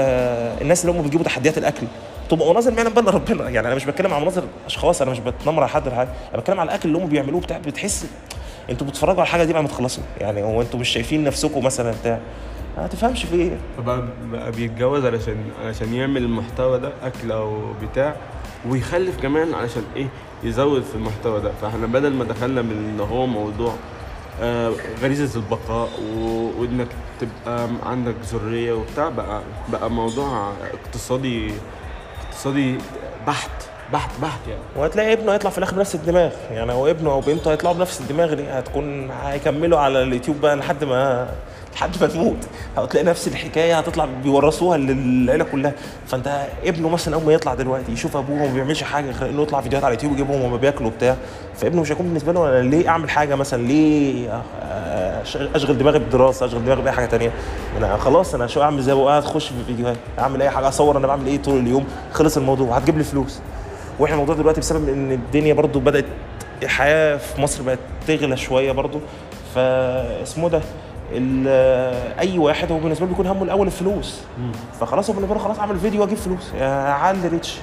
الناس 0.62 0.84
اللي 0.84 0.98
هم 0.98 1.02
بيجيبوا 1.02 1.24
تحديات 1.24 1.58
الأكل 1.58 1.86
تبقى 2.30 2.50
مناظر 2.50 2.70
ما 2.70 2.82
يعلم 2.82 3.08
ربنا. 3.08 3.48
يعني 3.48 3.66
أنا 3.66 3.74
مش 3.74 3.84
بتكلم 3.84 4.12
على 4.12 4.22
مناظر 4.22 4.42
أشخاص 4.66 5.02
أنا 5.02 5.10
مش 5.10 5.18
بتنمر 5.18 5.62
على 5.62 5.68
حد 5.70 5.88
حاجة. 5.88 6.08
أنا 6.32 6.40
بتكلم 6.40 6.60
على 6.60 6.68
الأكل 6.68 6.88
اللي 6.88 6.98
هم 6.98 7.06
بيعملوه 7.08 7.40
بتاع 7.40 7.58
بتحس 7.58 8.06
أنتوا 8.70 8.86
بتتفرجوا 8.86 9.14
على 9.20 9.26
الحاجة 9.26 9.44
دي 9.44 9.52
بعد 9.52 9.62
ما 9.62 9.68
تخلصوا. 9.68 10.02
يعني 10.20 10.42
هو 10.42 10.62
أنتوا 10.62 10.80
مش 10.80 10.88
شايفين 10.88 11.24
نفسكم 11.24 11.64
مثلا 11.64 11.94
بتاع 12.00 12.18
ما 12.78 12.86
تفهمش 12.86 13.24
في 13.24 13.34
إيه. 13.34 13.50
فبقى 13.78 14.02
بقى 14.24 14.52
بيتجوز 14.52 15.04
علشان 15.06 15.36
علشان 15.64 15.94
يعمل 15.94 16.22
المحتوى 16.24 16.78
ده 16.78 16.92
أكل 17.02 17.32
أو 17.32 17.58
بتاع 17.82 18.14
ويخلف 18.68 19.20
كمان 19.22 19.54
علشان 19.54 19.82
إيه؟ 19.96 20.06
يزود 20.42 20.82
في 20.82 20.94
المحتوى 20.94 21.40
ده. 21.40 21.52
فاحنا 21.62 21.86
بدل 21.86 22.12
ما 22.12 22.24
دخلنا 22.24 22.62
من 22.62 22.70
إن 22.70 23.00
هو 23.00 23.26
موضوع 23.26 23.74
آه 24.40 24.72
غريزة 25.02 25.40
البقاء 25.40 25.88
وإنك 26.58 26.88
تبقى 27.20 27.68
عندك 27.86 28.14
ذرية 28.24 28.72
وبتاع 28.72 29.08
بقى 29.08 29.42
بقى 29.72 29.90
موضوع 29.90 30.52
اقتصادي 30.74 31.50
اقتصادي 32.28 32.78
بحت 33.26 33.50
بحت 33.92 34.10
بحت 34.22 34.40
يعني. 34.48 34.60
وهتلاقي 34.76 35.12
ابنه 35.12 35.32
هيطلع 35.32 35.50
في 35.50 35.58
الآخر 35.58 35.76
بنفس 35.76 35.94
الدماغ. 35.94 36.32
يعني 36.50 36.72
هو 36.72 36.86
ابنه 36.90 37.10
أو 37.10 37.20
بنته 37.20 37.52
هيطلعوا 37.52 37.74
بنفس 37.74 38.00
الدماغ 38.00 38.34
دي 38.34 38.44
هتكون 38.48 39.10
هيكملوا 39.10 39.78
على 39.78 40.02
اليوتيوب 40.02 40.40
بقى 40.40 40.56
لحد 40.56 40.84
ما 40.84 41.28
لحد 41.76 41.90
ما 42.00 42.06
تموت 42.06 42.36
هتلاقي 42.76 43.06
نفس 43.06 43.28
الحكاية 43.28 43.78
هتطلع 43.78 44.08
بيورثوها 44.22 44.78
للعيلة 44.78 45.44
كلها. 45.44 45.72
فأنت 46.06 46.46
ابنه 46.64 46.88
مثلا 46.88 47.14
أول 47.14 47.24
ما 47.24 47.32
يطلع 47.32 47.54
دلوقتي 47.54 47.92
يشوف 47.92 48.16
أبوه 48.16 48.46
ما 48.46 48.54
بيعملش 48.54 48.82
حاجة 48.82 49.10
غير 49.10 49.30
إنه 49.30 49.42
يطلع 49.42 49.60
فيديوهات 49.60 49.84
على 49.84 49.92
اليوتيوب 49.92 50.12
يجيبهم 50.12 50.40
وهما 50.42 50.56
بياكلوا 50.56 50.90
بتاع 50.90 51.16
فابنه 51.56 51.80
مش 51.82 51.92
هيكون 51.92 52.06
بالنسبة 52.06 52.32
له 52.32 52.48
أنا 52.48 52.68
ليه 52.68 52.88
أعمل 52.88 53.10
حاجة 53.10 53.34
مثلا؟ 53.34 53.66
ليه 53.66 54.42
أشغل 55.54 55.78
دماغي 55.78 55.98
بالدراسة 55.98 56.46
أشغل 56.46 56.64
دماغي 56.64 56.82
بأي 56.82 56.92
حاجة 56.92 57.06
تانية؟ 57.06 57.32
أنا 57.78 57.96
خلاص 57.96 58.34
أنا 58.34 58.46
شو 58.46 58.62
أعمل 58.62 58.82
زي 58.82 58.92
قاعد 58.92 59.22
أخش 59.22 59.48
في 59.48 59.64
فيديوهات 59.66 59.96
أعمل 60.18 60.42
أي 60.42 60.50
حاجة 60.50 60.68
أصور 60.68 60.96
أنا 60.96 61.06
بعمل 61.06 61.26
إيه 61.26 61.42
طول 61.42 61.58
اليوم. 61.60 61.86
خلص 62.12 62.36
الموضوع 62.36 62.76
هتجيب 62.76 62.98
لي 62.98 63.04
فلوس. 63.04 63.40
وإحنا 63.98 64.14
الموضوع 64.14 64.34
دلوقتي 64.34 64.60
بسبب 64.60 64.88
إن 64.88 65.12
الدنيا 65.12 65.54
برضو 65.54 65.80
بدأت 65.80 66.04
الحياة 66.62 67.16
في 67.16 67.40
مصر 67.40 67.62
بقت 67.62 67.78
تغلى 68.06 68.36
شوية 68.36 68.72
برضو. 68.72 69.00
فاسمه 69.54 70.48
ده. 70.48 70.60
أي 72.20 72.38
واحد 72.38 72.72
هو 72.72 72.78
بالنسبة 72.78 73.04
له 73.06 73.10
بيكون 73.10 73.26
همه 73.26 73.42
الأول 73.42 73.66
الفلوس. 73.66 74.20
فخلاص 74.80 75.10
هو 75.10 75.14
بالنسبة 75.16 75.34
له 75.34 75.40
خلاص 75.40 75.58
أعمل 75.58 75.78
فيديو 75.80 76.00
وأجيب 76.00 76.16
فلوس. 76.18 76.52
اعلي 76.60 77.28
ريتش 77.28 77.54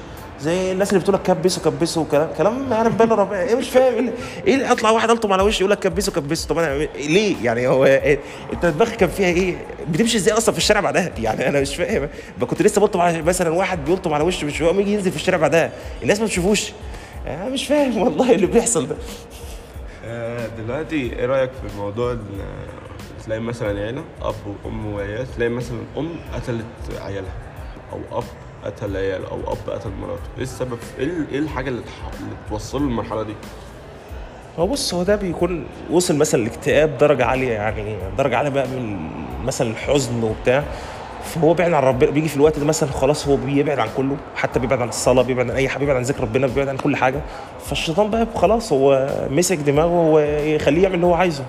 زي 0.42 0.72
الناس 0.72 0.90
اللي 0.90 1.00
بتقول 1.00 1.16
لك 1.16 1.22
كبسوا 1.22 1.64
كبسوا 1.64 2.06
كلام 2.12 2.30
كلام 2.38 2.74
أنا 2.74 2.90
بالله 2.90 3.16
ربنا. 3.16 3.42
إيه 3.42 3.56
مش 3.56 3.70
فاهم؟ 3.70 3.94
إيه 3.94 4.00
اللي- 4.00 4.14
اللي 4.48 4.72
أطلع 4.72 4.90
واحد 4.92 5.10
ألطم 5.10 5.34
على 5.34 5.44
وشي 5.44 5.64
يقول 5.64 5.72
لك 5.72 5.80
كبسوا 5.80 6.14
كبسوا؟ 6.14 6.50
طب 6.50 6.58
أنا 6.58 6.88
ليه؟ 6.96 7.36
يعني 7.44 7.68
هو 7.68 7.86
إيه؟ 7.86 8.20
أنت 8.54 8.66
دماغك 8.66 8.96
كان 8.96 9.10
فيها 9.10 9.28
إيه؟ 9.28 9.56
بتمشي 9.90 10.18
إزاي 10.18 10.38
أصلا 10.38 10.52
في 10.54 10.58
الشارع 10.58 10.80
بعدها؟ 10.82 11.12
يعني 11.18 11.48
أنا 11.50 11.62
مش 11.62 11.76
فاهم. 11.76 12.10
كنت 12.50 12.62
لسه 12.62 12.82
بلطم 12.82 13.02
على 13.02 13.22
مثلا 13.22 13.50
واحد 13.50 13.86
بيلطم 13.86 14.14
على 14.14 14.24
وشه 14.24 14.46
مش 14.48 14.62
هو 14.62 14.80
يجي 14.80 14.94
ينزل 14.94 15.12
في 15.12 15.18
الشارع 15.18 15.38
بعدها. 15.38 15.72
الناس 16.04 16.20
ما 16.20 16.26
بتشوفوش 16.26 16.72
أنا 17.28 17.50
مش 17.50 17.68
فاهم 17.68 17.98
والله 17.98 18.32
اللي 18.36 18.46
بيحصل 18.48 18.88
ده. 18.88 18.96
آه، 20.06 20.48
دلوقتي 20.58 20.96
إيه 21.20 21.26
رأيك 21.26 21.50
في 21.52 21.78
موضوع 21.78 22.18
تلاقي 23.26 23.42
مثلا 23.42 23.82
عيلة 23.82 24.04
أب 24.22 24.36
وأم 24.66 24.94
وعيال 24.94 25.36
تلاقي 25.36 25.50
مثلا 25.50 25.78
أم 25.98 26.10
قتلت 26.34 26.66
عيالها 27.02 27.32
أو 27.94 28.18
أب 28.18 28.24
قتل 28.66 28.98
عياله 28.98 29.28
أو 29.28 29.38
أب 29.54 29.70
قتل 29.70 29.90
مراته. 30.02 30.22
إيه 30.38 30.44
السبب؟ 30.44 30.78
إيه 31.00 31.06
ال- 31.06 31.28
إيه 31.32 31.40
الحاجة 31.40 31.70
اللي, 31.70 31.82
توصله 32.50 32.82
للمرحلة 32.82 33.24
دي؟ 33.24 33.34
هو 34.60 34.68
بص 34.68 34.94
هو 34.94 35.04
ده 35.04 35.16
بيكون 35.16 35.66
وصل 35.92 36.16
مثلا 36.16 36.42
الاكتئاب 36.42 36.98
درجة 36.98 37.26
عالية 37.26 37.52
يعني 37.52 37.96
درجة 38.18 38.38
عالية 38.38 38.50
بقى 38.50 38.68
من 38.68 39.10
مثلا 39.46 39.72
الحزن 39.72 40.24
وبتاع. 40.24 40.64
فهو 41.24 41.54
بعيد 41.54 41.74
عن 41.74 41.84
ربنا 41.84 42.12
بيجي 42.12 42.28
في 42.28 42.36
الوقت 42.36 42.60
ده 42.60 42.66
مثلا 42.66 42.90
خلاص 42.92 43.28
هو 43.28 43.36
بيبعد 43.36 43.80
عن 43.80 43.88
كله 43.98 44.18
حتى 44.36 44.60
بيبعد 44.60 44.82
عن 44.82 44.90
الصلاة 44.90 45.22
بيبعد 45.24 45.50
عن 45.52 45.56
أي 45.56 45.70
حاجة 45.70 45.80
بيبعد 45.80 45.96
عن 45.96 46.02
ذكر 46.04 46.24
ربنا 46.24 46.48
بيبعد 46.48 46.68
عن 46.68 46.78
كل 46.78 46.96
حاجة. 46.96 47.22
فالشيطان 47.66 48.10
بقى 48.10 48.28
خلاص 48.36 48.74
هو 48.74 49.10
مسك 49.30 49.58
دماغه 49.58 50.10
ويخليه 50.12 50.84
يعمل 50.84 50.96
اللي 50.96 51.06
هو 51.06 51.14
عايزه. 51.14 51.46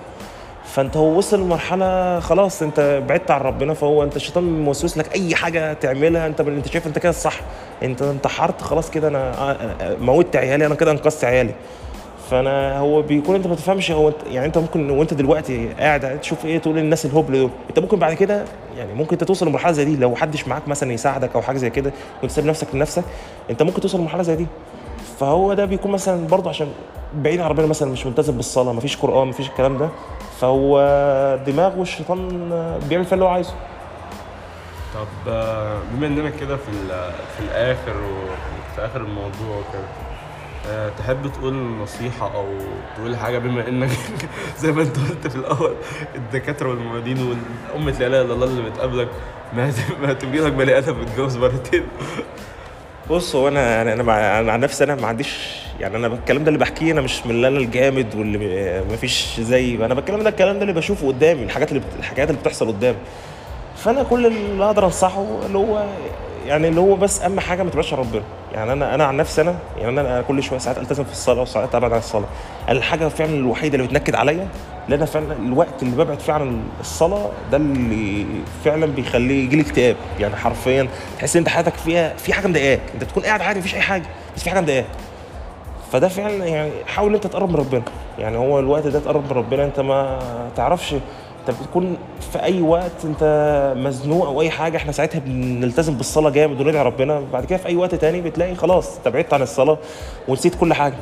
فانت 0.75 0.97
هو 0.97 1.19
وصل 1.19 1.41
لمرحلة 1.41 2.21
خلاص 2.21 2.63
انت 2.63 3.03
بعدت 3.09 3.31
عن 3.31 3.41
ربنا 3.41 3.75
فهو 3.75 4.03
انت 4.03 4.17
الشيطان 4.17 4.45
موسوس 4.45 4.99
لك 4.99 5.15
أي 5.15 5.35
حاجة 5.35 5.73
تعملها 5.73 6.27
انت 6.27 6.41
انت 6.41 6.69
شايف 6.69 6.87
انت 6.87 6.99
كده 6.99 7.11
الصح 7.11 7.41
انت 7.83 8.03
انتحرت 8.03 8.63
خلاص 8.63 8.91
كده 8.91 9.09
أنا 9.09 9.51
أنا 9.51 9.97
موتت 10.01 10.37
عيالي 10.37 10.67
أنا 10.67 10.75
كده 10.75 10.91
انقذت 10.91 11.25
عيالي. 11.25 11.55
فانا 12.31 12.79
هو 12.79 13.03
بيكون 13.03 13.35
انت 13.37 13.47
ما 13.47 13.55
تفهمش 13.55 13.91
هو 13.91 14.13
يعني 14.31 14.47
انت 14.47 14.59
ممكن 14.59 14.91
وانت 14.91 15.15
دلوقتي 15.15 15.69
قاعد 15.79 16.21
تشوف 16.21 16.45
إيه 16.45 16.59
تقول 16.59 16.77
للناس 16.77 17.07
الهبل 17.07 17.33
دول. 17.33 17.51
انت 17.71 17.79
ممكن 17.79 17.99
بعد 17.99 18.15
كده 18.15 18.45
يعني 18.79 18.95
ممكن 18.95 19.13
انت 19.13 19.25
توصل 19.25 19.49
لمرحلة 19.49 19.73
زي 19.73 19.85
دي 19.85 19.97
لو 19.97 20.11
محدش 20.11 20.49
معاك 20.49 20.69
مثلا 20.69 20.93
يساعدك 20.93 21.31
أو 21.35 21.43
حاجة 21.43 21.57
زي 21.57 21.71
كده 21.71 21.93
وانت 22.23 22.33
سايب 22.33 22.47
نفسك 22.47 22.75
لنفسك 22.75 23.05
انت 23.51 23.63
ممكن 23.63 23.81
توصل 23.81 23.99
لمرحلة 23.99 24.23
زي 24.23 24.37
دي. 24.37 24.47
فهو 25.21 25.55
ده 25.55 25.65
بيكون 25.65 25.93
مثلا 25.93 26.27
برضه 26.27 26.51
عشان 26.51 26.69
بعيد 27.15 27.41
عن 27.41 27.51
ربنا 27.51 27.67
مثلا 27.67 27.93
مش 27.93 28.07
ملتزم 28.07 28.37
بالصلاة 28.37 28.73
مفيش 28.73 28.97
قرآن 28.97 29.29
مفيش 29.29 29.49
الكلام 29.49 29.79
ده. 29.79 29.89
فهو 30.41 30.79
دماغه 31.47 31.83
الشيطان 31.83 32.29
بيعمل 32.89 33.05
فيها 33.05 33.15
اللي 33.15 33.25
هو 33.25 33.29
عايزه. 33.29 33.55
طب 34.95 35.33
بما 35.93 36.07
إننا 36.07 36.31
كده 36.31 36.57
في 36.57 36.73
في 37.37 37.41
الآخر 37.45 37.93
وفي 37.97 38.85
آخر 38.87 39.01
الموضوع 39.01 39.57
وكده 39.59 39.85
آه، 40.69 40.91
تحب 40.99 41.27
تقول 41.33 41.55
نصيحة 41.55 42.35
أو 42.35 42.45
تقول 42.97 43.17
حاجة؟ 43.17 43.39
بما 43.39 43.69
إنك 43.69 43.91
زي 44.61 44.73
ما 44.73 44.83
أنت 44.83 44.97
قلت 44.97 45.27
في 45.27 45.37
الأول 45.37 45.75
الدكاترة 46.15 46.69
والمعيدين 46.69 47.19
والأمة 47.19 47.91
لا 47.99 48.07
إله 48.07 48.23
إلا 48.23 48.35
الله 48.35 48.47
اللي 48.47 48.71
بتقابلك 48.71 49.09
ما 49.57 49.71
هت- 49.71 50.01
ما 50.03 50.13
هتبقى 50.13 50.39
لك 50.39 50.53
بني 50.53 50.79
آدم 50.79 51.01
متجوز 51.01 51.37
مرتين. 51.37 51.83
بص 53.11 53.37
هو 53.37 53.49
أنا 53.49 53.83
أنا 53.83 53.93
أنا 53.93 54.41
أنا 54.41 54.53
عن 54.53 54.61
نفسي 54.61 54.85
أنا 54.85 54.95
ما 54.95 55.07
عنديش 55.07 55.61
يعني 55.81 55.97
أنا 55.97 56.07
الكلام 56.07 56.43
ده 56.45 56.49
اللي 56.49 56.59
بحكيه 56.59 56.93
أنا 56.93 57.01
مش 57.01 57.27
من 57.27 57.31
اللي 57.31 57.49
أنا 57.49 57.59
الجامد 57.59 58.15
واللي 58.15 58.39
ما 58.91 58.97
فيش 58.97 59.41
زي 59.41 59.75
أنا 59.75 59.95
بتكلم 59.95 60.23
ده 60.23 60.29
الكلام 60.29 60.57
ده 60.57 60.63
اللي 60.63 60.73
بشوفه 60.73 61.07
قدامي 61.09 61.43
الحاجات 61.43 61.73
اللي 61.73 61.83
الحاجات 61.99 62.31
اللي 62.31 62.41
بتحصل 62.41 62.67
قدامي. 62.69 62.99
فأنا 63.77 64.03
كل 64.03 64.27
اللي 64.27 64.65
أقدر 64.65 64.85
أنصحه 64.85 65.27
اللي 65.47 65.59
هو 65.59 65.87
يعني 66.47 66.69
اللي 66.69 66.81
هو 66.81 66.97
بس 66.97 67.23
أهم 67.23 67.41
حاجة 67.41 67.63
ما 67.63 67.71
عن 67.93 67.99
ربنا. 67.99 68.23
يعني 68.55 68.73
أنا 68.73 68.95
أنا 68.95 69.05
عن 69.05 69.17
نفسي 69.17 69.41
أنا 69.41 69.55
يعني 69.79 70.01
أنا 70.01 70.23
كل 70.23 70.43
شوية 70.43 70.59
ساعات 70.59 70.79
ألتزم 70.79 71.05
في 71.05 71.13
الصلاة 71.13 71.43
وساعات 71.43 71.75
أبعد 71.75 71.93
عن 71.93 71.99
الصلاة. 71.99 72.27
أنا 72.69 72.79
الحاجة 72.79 73.09
فعلا 73.09 73.35
الوحيدة 73.35 73.77
اللي 73.77 73.87
بتنكد 73.89 74.15
عليا 74.15 74.49
لأن 74.89 74.99
أنا 74.99 75.07
فعلا 75.07 75.33
الوقت 75.33 75.83
اللي 75.83 76.05
ببعد 76.05 76.21
فيه 76.21 76.33
عن 76.33 76.63
الصلاة 76.81 77.31
ده 77.51 77.57
اللي 77.57 78.27
فعلا 78.65 78.87
بيخليه 78.87 79.45
يجي 79.45 79.57
لي 79.57 79.63
اكتئاب. 79.63 79.97
يعني 80.21 80.37
حرفيا 80.37 80.89
تحس 81.19 81.37
إن 81.37 81.41
أنت 81.41 81.49
حياتك 81.49 81.75
فيها 81.75 82.17
في 82.17 82.33
حاجة 82.33 82.47
مضايقاك. 82.47 82.81
أنت 82.95 83.05
بتكون 83.05 83.23
قاعد 83.23 83.43
عادي 83.43 83.59
مفيش 83.59 83.75
أي 83.75 83.81
حاجة 83.81 84.05
بس 84.37 84.43
في 84.43 84.51
حاجة 84.51 84.61
مضايقاك. 84.61 84.87
فده 85.93 86.09
فعلا 86.09 86.45
يعني 86.45 86.71
حاول 86.87 87.15
أنت 87.15 87.27
تقرب 87.27 87.51
من 87.51 87.57
ربنا. 87.57 87.83
يعني 88.19 88.37
هو 88.37 88.59
الوقت 88.59 88.87
ده 88.87 88.99
تقرب 89.01 89.25
من 89.25 89.37
ربنا 89.37 89.65
أنت 89.65 89.81
ما 89.81 90.19
تعرفش 90.57 90.95
انت 91.49 91.61
بتكون 91.61 91.97
في 92.33 92.43
اي 92.43 92.61
وقت 92.61 93.05
انت 93.05 93.75
مزنوق 93.77 94.27
أو 94.27 94.41
اي 94.41 94.51
حاجة 94.51 94.77
إحنا 94.77 94.93
ساعتها 94.93 95.19
بنلتزم 95.19 95.95
بالصلاة 95.95 96.31
جامد 96.31 96.61
وندعي 96.61 96.83
ربنا. 96.83 97.23
بعد 97.33 97.45
كده 97.45 97.59
في 97.59 97.69
اي 97.69 97.77
وقت 97.77 97.95
تاني 97.95 98.21
بتلاقي 98.21 98.55
خلاص 98.55 98.97
انت 98.97 99.09
بعدت 99.09 99.35
عن 99.35 99.43
الصلاة 99.43 99.79
ونسيت 100.29 100.55
كل 100.55 100.73
حاجة. 100.75 100.95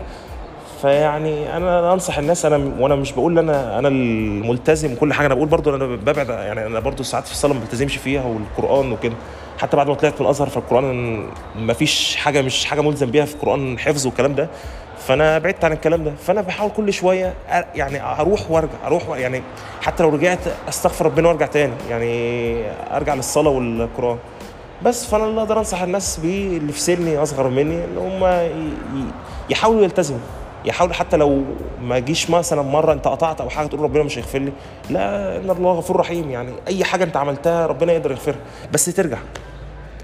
فيعني 0.83 1.57
أنا 1.57 1.93
انصح 1.93 2.19
الناس 2.19 2.45
أنا 2.45 2.73
وأنا 2.81 2.95
مش 2.95 3.13
بقول 3.13 3.39
أنا 3.39 3.79
أنا 3.79 3.89
الملتزم 3.89 4.95
كل 4.95 5.13
حاجة 5.13 5.27
أنا 5.27 5.35
بقول 5.35 5.49
برضو 5.49 5.77
أنا 5.77 5.87
ببعد 5.87 6.29
يعني 6.29 6.67
أنا 6.67 6.81
برضو 6.81 7.03
ساعات 7.03 7.27
في 7.27 7.33
الصلاة 7.33 7.55
ما 7.55 7.61
بلتزمش 7.61 7.97
فيها 7.97 8.25
والقرآن 8.25 8.93
وكده. 8.93 9.15
حتى 9.59 9.77
بعد 9.77 9.89
ما 9.89 9.95
طلعت 9.95 10.21
من 10.21 10.27
الأزهر 10.27 10.49
فالقرآن 10.49 11.25
ما 11.57 11.73
فيش 11.73 12.17
حاجة 12.17 12.43
مش 12.43 12.65
حاجة 12.65 12.81
ملزم 12.81 13.11
بيها 13.11 13.25
في 13.25 13.35
القرآن 13.35 13.79
حفظ 13.79 14.07
والكلام 14.07 14.35
ده. 14.35 14.49
فأنا 15.07 15.39
بعدت 15.39 15.65
عن 15.65 15.73
الكلام 15.73 16.05
ده. 16.05 16.13
فأنا 16.27 16.41
بحاول 16.41 16.71
كل 16.71 16.93
شوية 16.93 17.35
يعني 17.75 18.03
أروح 18.21 18.51
وأرجع 18.51 18.73
أروح 18.87 19.09
و- 19.09 19.15
يعني 19.15 19.43
حتى 19.83 20.03
لو 20.03 20.09
رجعت 20.09 20.39
أستغفر 20.69 21.07
ربنا 21.07 21.29
وأرجع 21.29 21.47
تاني 21.47 21.73
يعني 21.91 22.63
أرجع 22.97 23.15
للصلاة 23.15 23.51
والقرآن. 23.51 24.19
بس 24.83 25.07
فأنا 25.07 25.25
اللي 25.25 25.41
أقدر 25.41 25.59
أنصح 25.59 25.83
الناس 25.83 26.19
بيه 26.21 26.57
اللي 26.59 26.73
في 26.73 26.81
سني 26.81 27.19
أصغر 27.23 27.49
مني 27.49 27.85
إن 27.85 27.99
هم 27.99 28.49
يحاولوا 29.51 29.83
يلتزموا. 29.83 30.21
يحاولوا 30.65 30.95
حتى 30.95 31.17
لو 31.17 31.43
ما 31.83 31.99
جيش 31.99 32.31
مثلا 32.31 32.63
مرة 32.63 32.93
أنت 32.93 33.09
قطعت 33.09 33.41
أو 33.41 33.49
حاجة 33.51 33.67
تقول 33.67 33.81
ربنا 33.81 34.03
مش 34.03 34.19
هيغفر 34.19 34.39
لي 34.39 34.53
لا 34.91 35.37
إن 35.37 35.51
الله 35.51 35.73
غفور 35.73 35.97
رحيم. 35.97 36.31
يعني 36.31 36.53
أي 36.69 36.85
حاجة 36.85 37.05
أنت 37.05 37.17
عملتها 37.17 37.67
ربنا 37.67 37.93
يقدر 37.93 38.11
يغفرها. 38.11 38.37
بس 38.73 38.85
ترجع. 38.85 39.19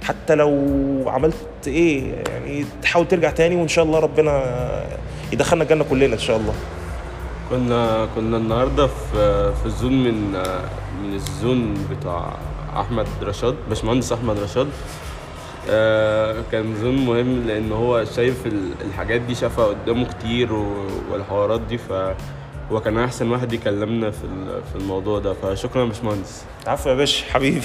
حتى 0.09 0.35
لو 0.35 0.51
عملت 1.07 1.37
إيه 1.67 2.13
يعني 2.29 2.65
تحاول 2.83 3.09
ترجع 3.09 3.31
تاني 3.31 3.57
وإن 3.57 3.69
شاء 3.69 3.85
الله 3.85 3.99
ربنا 3.99 4.45
يدخلنا 5.33 5.63
الجنة 5.65 5.85
كلنا 5.91 6.15
إن 6.15 6.19
شاء 6.19 6.37
الله. 6.37 6.55
كنا 7.51 8.09
كنا 8.15 8.37
النهارده 8.37 8.87
في 8.87 9.53
في 9.61 9.67
الزون 9.67 10.05
من 10.05 10.33
من 11.03 11.15
الزون 11.15 11.75
بتاع 11.91 12.33
أحمد 12.77 13.07
رشاد 13.23 13.55
باشمهندس 13.69 14.13
أحمد 14.13 14.39
رشاد. 14.39 14.69
آه، 15.71 16.37
كان 16.53 16.75
زون 16.83 16.97
مهم 16.97 17.47
لأن 17.47 17.73
هو 17.73 18.05
شايف 18.05 18.47
ال- 18.47 18.73
الحاجات 18.85 19.21
دي 19.21 19.35
شافها 19.35 19.65
قدامه 19.67 20.07
كتير 20.09 20.53
والحوارات 21.13 21.61
دي 21.61 21.79
فهو 21.79 22.81
كان 22.85 22.99
أحسن 22.99 23.31
واحد 23.31 23.53
يكلمنا 23.53 24.11
في 24.11 24.27
في 24.73 24.79
الموضوع 24.79 25.19
ده. 25.19 25.33
فشكرا 25.35 25.83
يا 25.83 25.87
باشمهندس. 25.89 26.45
عفوا 26.67 26.91
يا 26.91 26.97
باشا 26.97 27.33
حبيبي. 27.33 27.61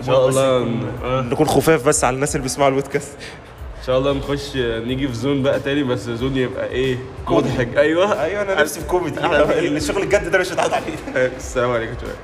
إن 0.00 0.06
شاء 0.06 0.28
الله 0.28 0.64
نكون- 1.22 1.46
خفاف 1.48 1.88
بس 1.88 2.04
على 2.04 2.14
الناس 2.14 2.36
اللي 2.36 2.42
بيسمعوا 2.42 2.70
البودكاست. 2.70 3.12
إن 3.80 3.84
شاء 3.86 3.98
الله 3.98 4.12
نخش 4.12 4.56
نيجي 4.56 5.08
في 5.08 5.14
zone 5.14 5.42
بقى 5.42 5.60
تاني 5.60 5.82
بس 5.82 6.00
zone 6.10 6.36
يبقى 6.36 6.68
إيه؟ 6.68 6.96
مضحك. 7.28 7.76
أيوه. 7.76 8.22
أيوه 8.24 8.42
أنا 8.42 8.60
نفسي 8.62 8.80
في 8.80 8.86
كوميدي. 8.86 9.20
الشغل 9.76 10.02
الجد 10.02 10.30
ده 10.30 10.38
مش 10.38 10.52
هتعود 10.52 10.72
عليه. 10.72 10.94
السلام 11.36 11.70
عليكم 11.70 11.94
شوية. 12.00 12.14